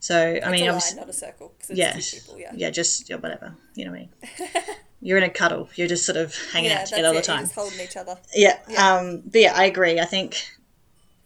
So 0.00 0.16
I 0.16 0.30
it's 0.34 0.46
mean, 0.46 0.64
a 0.64 0.68
obviously, 0.68 0.96
line, 0.96 1.06
not 1.06 1.10
a 1.10 1.12
circle, 1.18 1.52
because 1.56 1.70
it's 1.70 1.78
yeah, 1.78 2.20
people. 2.20 2.38
Yeah, 2.38 2.52
yeah, 2.54 2.70
just 2.70 3.08
yeah, 3.10 3.16
whatever, 3.16 3.54
you 3.74 3.84
know 3.84 3.90
what 3.92 4.00
I 4.00 4.00
mean. 4.02 4.50
You're 5.04 5.18
in 5.18 5.24
a 5.24 5.30
cuddle. 5.30 5.68
You're 5.74 5.88
just 5.88 6.06
sort 6.06 6.16
of 6.16 6.32
hanging 6.52 6.70
yeah, 6.70 6.82
out 6.82 6.86
together 6.86 7.08
all 7.08 7.14
the 7.14 7.22
time. 7.22 7.40
just 7.42 7.56
holding 7.56 7.80
each 7.80 7.96
other. 7.96 8.16
Yeah. 8.34 8.58
Yeah. 8.68 8.94
Um, 8.98 9.22
but 9.24 9.40
yeah, 9.40 9.52
I 9.56 9.64
agree. 9.64 9.98
I 9.98 10.04
think, 10.04 10.36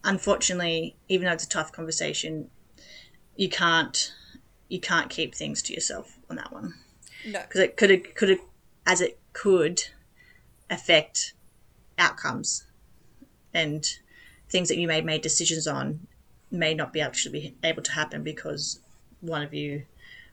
unfortunately, 0.03 0.97
even 1.09 1.27
though 1.27 1.33
it's 1.33 1.45
a 1.45 1.49
tough 1.49 1.73
conversation, 1.73 2.49
you 3.37 3.49
can't 3.51 4.13
you 4.69 4.81
can't 4.81 5.11
keep 5.11 5.35
things 5.35 5.63
to 5.63 5.75
yourself 5.75 6.19
on 6.31 6.37
that 6.37 6.53
one 6.53 6.75
No, 7.27 7.41
because 7.43 7.61
it 7.61 7.77
could 7.77 8.15
could 8.15 8.39
as 8.87 9.01
it 9.01 9.19
could 9.33 9.83
affect 10.71 11.35
outcomes 11.99 12.65
and 13.53 13.87
things 14.49 14.69
that 14.69 14.79
you 14.79 14.89
may 14.89 15.01
made 15.03 15.21
decisions 15.23 15.67
on 15.67 16.07
may 16.57 16.75
not 16.75 16.93
be 16.93 17.01
actually 17.01 17.41
be 17.41 17.55
able 17.63 17.83
to 17.83 17.93
happen 17.93 18.23
because 18.23 18.81
one 19.21 19.43
of 19.43 19.53
you 19.55 19.85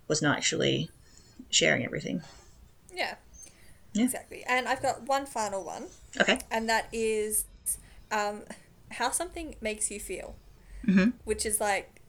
was 0.07 0.21
not 0.21 0.37
actually 0.37 0.89
sharing 1.49 1.83
everything. 1.85 2.21
Yeah. 2.93 3.15
Yeah. 3.93 4.03
Exactly. 4.05 4.43
And 4.47 4.67
I've 4.67 4.81
got 4.81 5.03
one 5.07 5.25
final 5.25 5.63
one, 5.63 5.85
Okay. 6.19 6.39
and 6.49 6.67
that 6.69 6.87
is 6.91 7.45
um, 8.11 8.41
how 8.91 9.11
something 9.11 9.55
makes 9.61 9.89
you 9.91 9.99
feel, 9.99 10.35
Mm-hmm. 10.87 11.11
which 11.23 11.45
is 11.45 11.61
like 11.61 12.01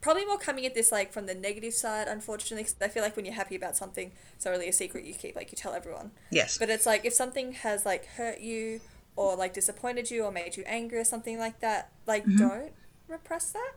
probably 0.00 0.24
more 0.26 0.38
coming 0.38 0.66
at 0.66 0.74
this 0.74 0.90
like 0.92 1.12
from 1.12 1.26
the 1.26 1.34
negative 1.34 1.72
side, 1.72 2.08
unfortunately. 2.08 2.64
'cause 2.64 2.74
I 2.80 2.88
feel 2.88 3.02
like 3.02 3.16
when 3.16 3.24
you're 3.24 3.34
happy 3.34 3.54
about 3.56 3.76
something, 3.76 4.12
it's 4.36 4.44
not 4.44 4.50
really 4.52 4.68
a 4.68 4.72
secret 4.72 5.04
you 5.04 5.14
keep, 5.14 5.34
like 5.36 5.50
you 5.52 5.56
tell 5.56 5.72
everyone. 5.72 6.10
Yes. 6.30 6.58
But 6.58 6.68
it's 6.70 6.84
like 6.86 7.04
if 7.04 7.14
something 7.14 7.52
has 7.52 7.86
like 7.86 8.04
hurt 8.06 8.40
you 8.40 8.80
or 9.16 9.36
like 9.36 9.54
disappointed 9.54 10.10
you 10.10 10.24
or 10.24 10.32
made 10.32 10.56
you 10.56 10.64
angry 10.66 10.98
or 10.98 11.04
something 11.04 11.38
like 11.38 11.60
that, 11.60 11.90
like 12.06 12.24
don't 12.36 12.72
repress 13.08 13.52
that. 13.52 13.72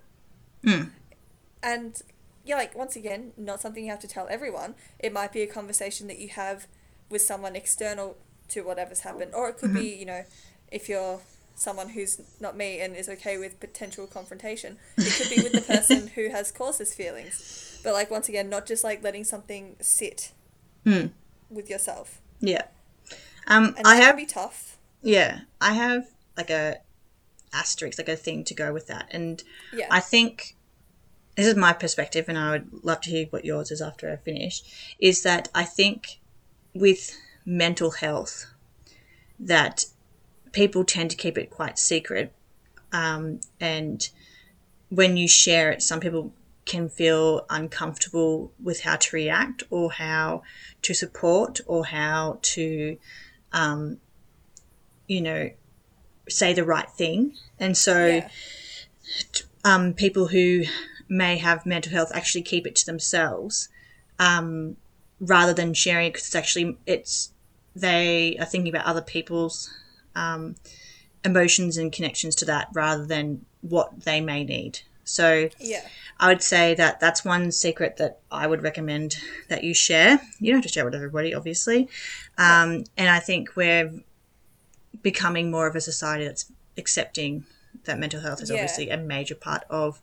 Mm. 0.64 0.90
And 1.64 2.02
yeah, 2.46 2.56
like 2.56 2.76
once 2.76 2.96
again, 2.96 3.34
not 3.38 3.62
something 3.62 3.84
you 3.86 3.92
have 3.92 4.00
to 4.02 4.08
tell 4.08 4.28
everyone. 4.30 4.76
It 5.00 5.12
might 5.14 5.32
be 5.34 5.42
a 5.42 5.48
conversation 5.48 6.08
that 6.08 6.20
you 6.20 6.30
have 6.30 6.68
with 7.10 7.22
someone 7.22 7.56
external 7.56 8.18
to 8.50 8.62
whatever's 8.62 9.02
happened, 9.02 9.32
or 9.34 9.50
it 9.50 9.58
could 9.58 9.74
be 9.74 9.96
you 9.96 10.06
know, 10.06 10.24
if 10.72 10.88
you're 10.90 11.20
someone 11.56 11.90
who's 11.90 12.22
not 12.40 12.56
me 12.56 12.80
and 12.80 12.96
is 12.96 13.10
okay 13.10 13.38
with 13.38 13.60
potential 13.60 14.06
confrontation, 14.08 14.78
it 14.98 15.14
could 15.18 15.30
be 15.36 15.42
with 15.42 15.52
the 15.54 15.62
person 15.62 16.08
who 16.16 16.30
has 16.30 16.52
caused 16.52 16.80
this 16.80 16.94
feelings. 16.94 17.80
But 17.84 17.94
like 17.94 18.10
once 18.12 18.30
again, 18.30 18.50
not 18.50 18.66
just 18.66 18.84
like 18.84 19.04
letting 19.04 19.24
something 19.24 19.76
sit 19.82 20.32
Mm. 20.86 21.12
with 21.50 21.70
yourself. 21.70 22.22
Yeah. 22.40 22.62
Um, 23.48 23.74
And 23.78 23.86
I 23.86 23.98
have 23.98 24.16
be 24.16 24.26
tough. 24.26 24.78
Yeah, 25.02 25.42
I 25.60 25.74
have 25.74 26.08
like 26.38 26.50
a 26.50 26.78
asterisk, 27.58 27.98
like 27.98 28.10
a 28.10 28.16
thing 28.16 28.44
to 28.46 28.54
go 28.54 28.74
with 28.74 28.88
that, 28.88 29.08
and 29.12 29.44
Yeah. 29.74 29.88
I 29.90 30.00
think 30.00 30.56
this 31.36 31.48
is 31.48 31.56
my 31.56 31.74
perspective, 31.74 32.26
and 32.28 32.38
I 32.38 32.52
would 32.52 32.68
love 32.84 33.02
to 33.02 33.10
hear 33.10 33.28
what 33.30 33.46
yours 33.46 33.72
is 33.72 33.82
after 33.82 34.12
I 34.12 34.16
finish. 34.18 34.64
Is 35.00 35.24
that 35.24 35.50
I 35.54 35.64
think 35.64 36.20
with 36.74 37.16
mental 37.46 37.92
health 37.92 38.46
that 39.40 39.86
people 40.52 40.84
tend 40.84 41.12
to 41.12 41.18
keep 41.18 41.38
it 41.38 41.50
quite 41.50 41.78
secret, 41.78 42.34
um, 42.92 43.40
and 43.60 44.10
when 44.90 45.18
you 45.18 45.28
share 45.28 45.72
it, 45.72 45.82
some 45.82 46.00
people 46.00 46.34
can 46.66 46.90
feel 46.90 47.46
uncomfortable 47.50 48.52
with 48.62 48.82
how 48.82 48.96
to 48.98 49.16
react 49.16 49.64
or 49.70 49.92
how 49.92 50.44
to 50.82 50.94
support 50.94 51.62
or 51.66 51.86
how 51.86 52.40
to 52.42 52.98
um, 53.54 54.00
you 55.08 55.22
know, 55.22 55.50
say 56.30 56.54
the 56.54 56.64
right 56.64 56.90
thing. 56.90 57.34
And 57.60 57.78
so 57.78 58.08
yeah. 58.08 58.30
um, 59.64 59.94
people 59.94 60.28
who 60.28 60.64
may 61.10 61.38
have 61.38 61.66
mental 61.66 61.92
health 61.92 62.12
actually 62.14 62.42
keep 62.42 62.68
it 62.68 62.76
to 62.76 62.86
themselves 62.86 63.70
um, 64.20 64.78
rather 65.20 65.54
than 65.54 65.74
sharing 65.74 66.08
it 66.08 66.14
because 66.14 66.28
it's 66.28 66.36
actually, 66.36 66.78
it's, 66.86 67.32
they 67.76 68.38
are 68.40 68.46
thinking 68.46 68.74
about 68.74 68.86
other 68.86 69.02
people's 69.02 69.70
um, 70.16 70.56
emotions 71.24 71.78
and 71.78 71.92
connections 71.92 72.36
to 72.36 72.46
that 72.46 72.70
rather 72.74 73.06
than 73.06 73.46
what 73.62 74.02
they 74.02 74.22
may 74.22 74.44
need. 74.44 74.80
So 75.04 75.50
Yeah. 75.60 75.82
I 76.20 76.28
would 76.30 76.42
say 76.42 76.74
that 76.76 77.00
that's 77.00 77.24
one 77.24 77.52
secret 77.52 77.98
that 77.98 78.20
I 78.32 78.48
would 78.48 78.64
recommend 78.64 79.18
that 79.50 79.64
you 79.64 79.74
share. 79.74 80.20
You 80.40 80.52
don't 80.52 80.58
have 80.62 80.64
to 80.64 80.74
share 80.74 80.84
with 80.84 80.96
everybody, 80.96 81.34
obviously. 81.34 81.90
Um, 82.38 82.86
and 82.98 83.08
I 83.10 83.20
think 83.20 83.56
we're 83.56 83.94
becoming 85.02 85.52
more 85.52 85.68
of 85.68 85.76
a 85.76 85.82
society 85.82 86.26
that's 86.26 86.52
accepting 86.78 87.46
that 87.86 88.00
mental 88.00 88.22
health 88.22 88.42
is 88.42 88.50
Yeah. 88.50 88.56
obviously 88.56 88.90
a 88.90 88.98
major 88.98 89.36
part 89.36 89.64
of 89.70 90.02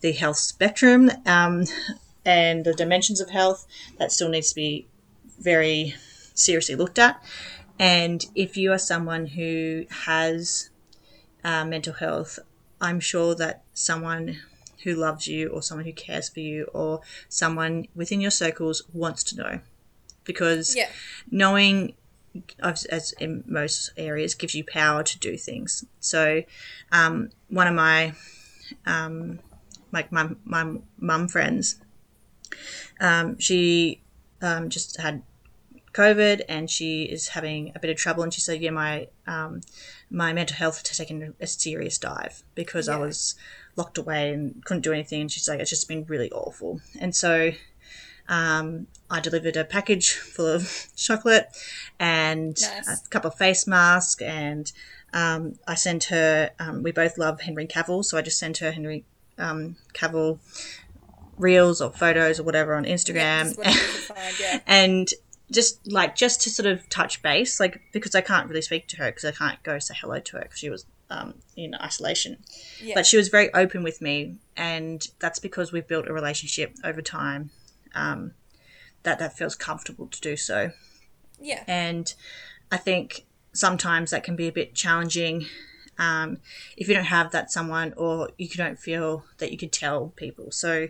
the 0.00 0.12
health 0.12 0.36
spectrum 0.36 1.10
um, 1.26 1.64
and 2.24 2.64
the 2.64 2.74
dimensions 2.74 3.20
of 3.20 3.30
health 3.30 3.66
that 3.98 4.12
still 4.12 4.28
needs 4.28 4.50
to 4.50 4.54
be 4.54 4.86
very 5.40 5.94
seriously 6.34 6.74
looked 6.74 6.98
at. 6.98 7.22
And 7.78 8.24
if 8.34 8.56
you 8.56 8.72
are 8.72 8.78
someone 8.78 9.26
who 9.26 9.86
has 10.06 10.70
uh, 11.42 11.64
mental 11.64 11.92
health, 11.94 12.38
I'm 12.80 13.00
sure 13.00 13.34
that 13.36 13.62
someone 13.72 14.38
who 14.84 14.94
loves 14.94 15.26
you 15.26 15.48
or 15.48 15.62
someone 15.62 15.84
who 15.86 15.92
cares 15.92 16.28
for 16.28 16.40
you 16.40 16.64
or 16.72 17.00
someone 17.28 17.86
within 17.94 18.20
your 18.20 18.30
circles 18.30 18.82
wants 18.92 19.24
to 19.24 19.36
know 19.36 19.60
because 20.24 20.76
Yeah. 20.76 20.88
knowing 21.30 21.94
as 22.62 22.84
as 22.86 23.12
in 23.12 23.44
most 23.46 23.90
areas 23.96 24.34
gives 24.34 24.54
you 24.54 24.64
power 24.64 25.02
to 25.02 25.18
do 25.18 25.36
things 25.36 25.84
so 26.00 26.42
um, 26.92 27.30
one 27.48 27.66
of 27.66 27.74
my 27.74 28.12
um, 28.86 29.38
like 29.92 30.10
my 30.10 30.28
my 30.44 30.76
mum 30.98 31.28
friends 31.28 31.76
um, 33.00 33.38
she 33.38 34.00
um, 34.42 34.68
just 34.68 34.96
had 35.00 35.22
COVID 35.94 36.42
and 36.48 36.68
she 36.68 37.04
is 37.04 37.28
having 37.28 37.72
a 37.74 37.78
bit 37.78 37.90
of 37.90 37.96
trouble. 37.96 38.22
And 38.22 38.34
she 38.34 38.40
said, 38.40 38.60
"Yeah, 38.60 38.70
my 38.70 39.08
um, 39.26 39.60
my 40.10 40.32
mental 40.32 40.56
health 40.56 40.86
has 40.86 40.98
taken 40.98 41.34
a 41.40 41.46
serious 41.46 41.98
dive 41.98 42.42
because 42.54 42.88
I 42.88 42.98
was 42.98 43.36
locked 43.76 43.96
away 43.96 44.32
and 44.32 44.64
couldn't 44.64 44.82
do 44.82 44.92
anything." 44.92 45.22
And 45.22 45.32
she's 45.32 45.48
like, 45.48 45.60
"It's 45.60 45.70
just 45.70 45.88
been 45.88 46.04
really 46.06 46.30
awful." 46.32 46.80
And 47.00 47.14
so 47.14 47.52
um, 48.28 48.86
I 49.10 49.20
delivered 49.20 49.56
a 49.56 49.64
package 49.64 50.12
full 50.14 50.46
of 50.46 50.86
chocolate 50.96 51.48
and 52.00 52.56
Nice. 52.60 53.04
a 53.06 53.08
couple 53.08 53.28
of 53.30 53.36
face 53.36 53.66
masks 53.66 54.22
and. 54.22 54.70
Um, 55.16 55.60
I 55.68 55.76
sent 55.76 56.02
her. 56.04 56.50
Um, 56.58 56.82
we 56.82 56.90
both 56.90 57.18
love 57.18 57.42
Henry 57.42 57.68
Cavill, 57.68 58.04
so 58.04 58.18
I 58.18 58.22
just 58.22 58.36
sent 58.36 58.58
her 58.58 58.72
Henry 58.72 59.04
um, 59.38 59.76
Cavill 59.92 60.40
reels 61.38 61.80
or 61.80 61.92
photos 61.92 62.40
or 62.40 62.42
whatever 62.42 62.74
on 62.74 62.82
Yeah, 62.84 62.94
Instagram 62.94 63.44
just 63.44 63.58
whatever 63.58 63.76
you 63.76 63.82
can 64.06 64.16
find, 64.16 64.40
yeah. 64.40 64.60
and 64.66 65.08
just 65.50 65.86
like 65.90 66.16
just 66.16 66.40
to 66.42 66.50
sort 66.50 66.66
of 66.66 66.88
touch 66.88 67.20
base 67.22 67.60
like 67.60 67.80
because 67.92 68.14
i 68.14 68.20
can't 68.20 68.48
really 68.48 68.62
speak 68.62 68.86
to 68.88 68.96
her 68.96 69.06
because 69.10 69.24
i 69.24 69.30
can't 69.30 69.62
go 69.62 69.78
say 69.78 69.94
hello 70.00 70.18
to 70.18 70.36
her 70.36 70.42
because 70.42 70.58
she 70.58 70.70
was 70.70 70.86
um, 71.10 71.34
in 71.56 71.74
isolation 71.74 72.38
Yeah. 72.80 72.94
but 72.94 73.04
she 73.06 73.16
was 73.16 73.28
very 73.28 73.52
open 73.52 73.82
with 73.82 74.00
me 74.00 74.36
and 74.56 75.06
that's 75.18 75.38
because 75.38 75.70
we've 75.70 75.86
built 75.86 76.08
a 76.08 76.12
relationship 76.12 76.74
over 76.82 77.02
time 77.02 77.50
um, 77.94 78.32
that 79.02 79.18
that 79.18 79.36
feels 79.36 79.54
comfortable 79.54 80.06
to 80.06 80.20
do 80.20 80.36
so 80.36 80.70
yeah. 81.40 81.64
and 81.66 82.14
I 82.70 82.76
think 82.76 83.26
sometimes 83.52 84.10
that 84.10 84.24
can 84.24 84.36
be 84.36 84.48
a 84.48 84.52
bit 84.52 84.74
challenging 84.74 85.46
um, 85.98 86.38
if 86.76 86.88
you 86.88 86.94
don't 86.94 87.04
have 87.04 87.30
that 87.32 87.52
someone 87.52 87.94
or 87.96 88.30
you 88.36 88.48
don't 88.48 88.78
feel 88.78 89.24
that 89.38 89.52
you 89.52 89.58
could 89.58 89.72
tell 89.72 90.12
people. 90.16 90.50
So 90.50 90.88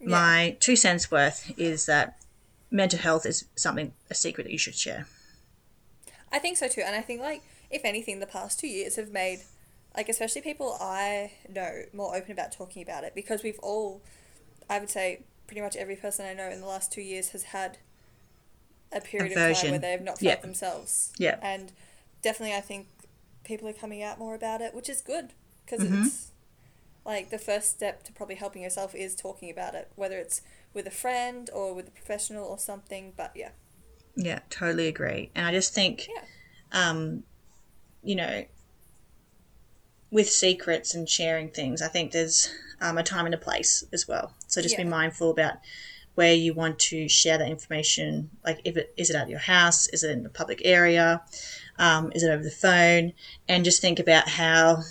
my 0.00 0.56
two 0.60 0.76
cents 0.76 1.10
worth 1.10 1.52
is 1.58 1.86
that 1.86 2.18
mental 2.70 2.98
health 2.98 3.26
is 3.26 3.46
something 3.54 3.92
a 4.10 4.14
secret 4.14 4.44
that 4.44 4.52
you 4.52 4.58
should 4.58 4.74
share. 4.74 5.06
I 6.32 6.38
think 6.38 6.56
so 6.56 6.68
too, 6.68 6.82
and 6.84 6.96
I 6.96 7.00
think 7.00 7.20
like 7.20 7.42
if 7.70 7.82
anything, 7.84 8.20
the 8.20 8.26
past 8.26 8.58
two 8.58 8.66
years 8.66 8.96
have 8.96 9.10
made 9.10 9.40
like 9.96 10.08
especially 10.08 10.42
people 10.42 10.76
I 10.80 11.32
know 11.48 11.82
more 11.92 12.16
open 12.16 12.32
about 12.32 12.50
talking 12.50 12.82
about 12.82 13.04
it 13.04 13.14
because 13.14 13.42
we've 13.42 13.58
all, 13.60 14.02
I 14.68 14.80
would 14.80 14.90
say, 14.90 15.22
pretty 15.46 15.60
much 15.60 15.76
every 15.76 15.96
person 15.96 16.26
I 16.26 16.34
know 16.34 16.50
in 16.50 16.60
the 16.60 16.66
last 16.66 16.90
two 16.92 17.02
years 17.02 17.30
has 17.30 17.44
had 17.44 17.78
a 18.92 19.00
period 19.00 19.36
of 19.36 19.56
time 19.56 19.70
where 19.70 19.78
they 19.78 19.90
have 19.90 20.02
not 20.02 20.18
felt 20.18 20.42
themselves. 20.42 21.12
Yeah. 21.18 21.38
and 21.42 21.72
definitely 22.22 22.54
I 22.56 22.60
think 22.60 22.86
people 23.44 23.68
are 23.68 23.72
coming 23.74 24.02
out 24.02 24.18
more 24.18 24.34
about 24.34 24.60
it, 24.62 24.74
which 24.74 24.88
is 24.88 25.00
good 25.02 25.32
because 25.64 25.84
Mhm. 25.84 26.06
it's 26.06 26.30
like 27.04 27.28
the 27.30 27.38
first 27.38 27.68
step 27.70 28.02
to 28.04 28.12
probably 28.12 28.36
helping 28.36 28.62
yourself 28.62 28.94
is 28.94 29.14
talking 29.14 29.50
about 29.50 29.74
it, 29.74 29.90
whether 29.94 30.18
it's 30.18 30.40
with 30.72 30.86
a 30.86 30.90
friend 30.90 31.50
or 31.52 31.74
with 31.74 31.88
a 31.88 31.90
professional 31.90 32.46
or 32.46 32.58
something. 32.58 33.12
But 33.16 33.32
yeah, 33.34 33.50
Yeah, 34.16 34.38
totally 34.48 34.86
agree. 34.88 35.30
And 35.34 35.44
I 35.44 35.50
just 35.50 35.74
think, 35.74 36.08
Yeah. 36.08 36.24
um, 36.72 37.24
you 38.02 38.14
know, 38.14 38.46
with 40.14 40.30
secrets 40.30 40.94
and 40.94 41.08
sharing 41.08 41.50
things, 41.50 41.82
I 41.82 41.88
think 41.88 42.12
there's 42.12 42.48
um, 42.80 42.98
a 42.98 43.02
time 43.02 43.26
and 43.26 43.34
a 43.34 43.38
place 43.38 43.82
as 43.92 44.06
well. 44.06 44.32
So 44.46 44.62
just 44.62 44.76
be 44.76 44.84
mindful 44.84 45.30
about 45.30 45.54
where 46.14 46.32
you 46.32 46.54
want 46.54 46.78
to 46.78 47.08
share 47.08 47.36
that 47.36 47.48
information. 47.48 48.30
Like, 48.46 48.60
if 48.64 48.76
it 48.76 48.94
is 48.96 49.10
it 49.10 49.16
at 49.16 49.28
your 49.28 49.40
house, 49.40 49.88
is 49.88 50.04
it 50.04 50.12
in 50.12 50.24
a 50.24 50.28
public 50.28 50.62
area, 50.64 51.20
um, 51.80 52.12
is 52.14 52.22
it 52.22 52.30
over 52.30 52.44
the 52.44 52.50
phone, 52.52 53.12
and 53.48 53.64
just 53.64 53.80
think 53.80 53.98
about 53.98 54.28
how 54.28 54.82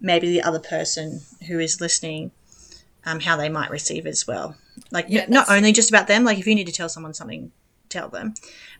maybe 0.00 0.28
the 0.28 0.42
other 0.42 0.60
person 0.60 1.22
who 1.48 1.58
is 1.58 1.80
listening, 1.80 2.30
um, 3.04 3.18
how 3.18 3.36
they 3.36 3.48
might 3.48 3.70
receive 3.70 4.06
it 4.06 4.10
as 4.10 4.24
well. 4.24 4.54
Like, 4.92 5.06
Yeah, 5.08 5.26
not 5.28 5.50
only 5.50 5.72
just 5.72 5.90
about 5.90 6.06
them. 6.06 6.22
Like, 6.22 6.38
if 6.38 6.46
you 6.46 6.54
need 6.54 6.68
to 6.68 6.72
tell 6.72 6.88
someone 6.88 7.12
something, 7.12 7.50
tell 7.88 8.08
them, 8.08 8.34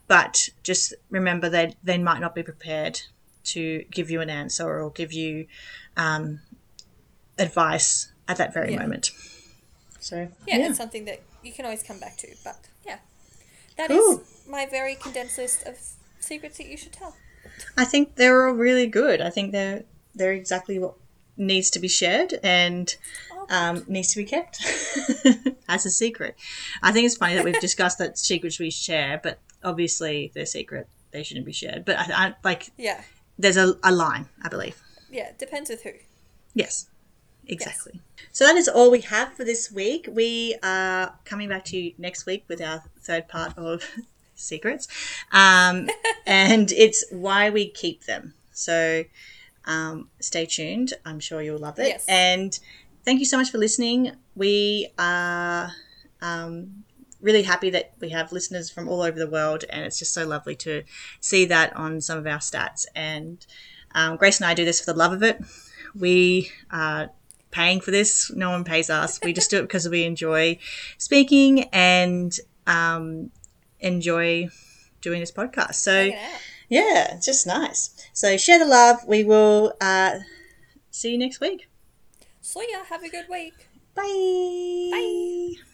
but 0.06 0.50
just 0.62 0.94
remember 1.10 1.48
that 1.48 1.74
they 1.82 1.98
might 1.98 2.20
not 2.20 2.36
be 2.36 2.44
prepared 2.44 3.00
to 3.44 3.84
give 3.90 4.10
you 4.10 4.20
an 4.20 4.30
answer 4.30 4.80
or 4.82 4.90
give 4.90 5.12
you 5.12 5.46
um, 5.96 6.40
advice 7.38 8.12
at 8.28 8.36
that 8.36 8.52
very 8.54 8.72
Yeah. 8.72 8.80
moment. 8.80 9.10
So 10.00 10.28
yeah, 10.46 10.58
yeah, 10.58 10.68
it's 10.68 10.78
something 10.78 11.04
that 11.04 11.20
you 11.42 11.52
can 11.52 11.64
always 11.64 11.82
come 11.82 11.98
back 12.00 12.16
to. 12.18 12.28
But 12.44 12.56
yeah, 12.86 12.98
that 13.76 13.90
is 13.90 13.98
Cool. 13.98 14.22
my 14.48 14.66
very 14.66 14.94
condensed 14.96 15.38
list 15.38 15.64
of 15.66 15.78
secrets 16.20 16.58
that 16.58 16.66
you 16.66 16.76
should 16.76 16.92
tell. 16.92 17.16
I 17.76 17.84
think 17.84 18.16
they're 18.16 18.48
all 18.48 18.54
really 18.54 18.86
good. 18.86 19.20
I 19.20 19.30
think 19.30 19.52
they're 19.52 19.84
they're 20.14 20.32
exactly 20.32 20.78
what 20.78 20.94
needs 21.36 21.70
to 21.70 21.78
be 21.80 21.88
shared, 21.88 22.38
and 22.42 22.94
um, 23.48 23.84
needs 23.88 24.08
to 24.12 24.16
be 24.18 24.24
kept 24.24 24.60
as 25.68 25.86
a 25.86 25.90
secret. 25.90 26.36
I 26.82 26.92
think 26.92 27.06
it's 27.06 27.16
funny 27.16 27.34
that 27.34 27.44
we've 27.44 27.60
discussed 27.68 27.98
that 27.98 28.18
secrets 28.18 28.58
we 28.58 28.70
share, 28.70 29.20
but 29.22 29.38
obviously 29.64 30.30
they're 30.34 30.46
secret, 30.46 30.88
they 31.12 31.22
shouldn't 31.22 31.46
be 31.46 31.52
shared. 31.52 31.84
But 31.84 31.98
I, 31.98 32.04
I 32.26 32.34
like 32.44 32.70
Yeah. 32.76 33.02
There's 33.38 33.56
a, 33.56 33.74
a 33.82 33.92
line, 33.92 34.28
I 34.42 34.48
believe. 34.48 34.80
Yeah. 35.10 35.30
Depends 35.38 35.70
with 35.70 35.82
who. 35.82 35.92
Yes, 36.54 36.86
exactly. 37.46 38.00
So 38.30 38.44
that 38.44 38.56
is 38.56 38.68
all 38.68 38.90
we 38.90 39.00
have 39.02 39.32
for 39.34 39.44
this 39.44 39.72
week. 39.72 40.08
We 40.10 40.56
are 40.62 41.14
coming 41.24 41.48
back 41.48 41.64
to 41.66 41.76
you 41.76 41.94
next 41.98 42.26
week 42.26 42.44
with 42.48 42.60
our 42.60 42.82
third 43.00 43.28
part 43.28 43.56
of 43.56 43.84
secrets, 44.34 44.88
um, 45.32 45.88
and 46.26 46.70
it's 46.72 47.04
why 47.10 47.50
we 47.50 47.68
keep 47.68 48.04
them. 48.04 48.34
So 48.52 49.04
um, 49.64 50.08
stay 50.20 50.46
tuned. 50.46 50.92
I'm 51.04 51.20
sure 51.20 51.40
you'll 51.40 51.58
love 51.58 51.78
it. 51.78 51.88
Yes. 51.88 52.04
And 52.08 52.58
thank 53.04 53.18
you 53.18 53.26
so 53.26 53.38
much 53.38 53.50
for 53.50 53.58
listening. 53.58 54.12
We 54.34 54.88
are. 54.98 55.72
Um, 56.20 56.84
Really 57.22 57.44
happy 57.44 57.70
that 57.70 57.92
we 58.00 58.10
have 58.10 58.32
listeners 58.32 58.68
from 58.68 58.88
all 58.88 59.00
over 59.00 59.18
the 59.18 59.28
world, 59.30 59.64
and 59.70 59.84
it's 59.84 59.98
just 59.98 60.12
so 60.12 60.26
lovely 60.26 60.56
to 60.56 60.82
see 61.20 61.44
that 61.46 61.74
on 61.76 62.00
some 62.00 62.18
of 62.18 62.26
our 62.26 62.38
stats. 62.38 62.84
And 62.94 63.44
um, 63.94 64.16
Grace 64.16 64.40
and 64.40 64.46
I 64.46 64.54
do 64.54 64.64
this 64.64 64.80
for 64.80 64.92
the 64.92 64.98
love 64.98 65.12
of 65.12 65.22
it. 65.22 65.40
We 65.94 66.50
are 66.70 67.10
paying 67.50 67.80
for 67.80 67.92
this. 67.92 68.30
No 68.34 68.50
one 68.50 68.64
pays 68.64 68.90
us. 68.90 69.20
We 69.22 69.32
just 69.32 69.50
do 69.50 69.58
it 69.58 69.62
because 69.62 69.88
we 69.88 70.04
enjoy 70.04 70.58
speaking 70.98 71.64
and 71.72 72.36
um, 72.66 73.30
enjoy 73.80 74.48
doing 75.00 75.20
this 75.20 75.30
podcast. 75.30 75.74
So 75.74 76.10
yeah, 76.68 77.14
it's 77.14 77.26
just 77.26 77.46
nice. 77.46 77.90
So 78.12 78.36
share 78.36 78.58
the 78.58 78.66
love. 78.66 79.04
We 79.06 79.22
will 79.22 79.74
uh, 79.80 80.20
see 80.90 81.12
you 81.12 81.18
next 81.18 81.40
week. 81.40 81.68
So 82.40 82.62
yeah, 82.68 82.84
have 82.86 83.04
a 83.04 83.08
good 83.08 83.26
week. 83.28 83.68
Bye. 83.94 84.90
Bye. 84.90 85.71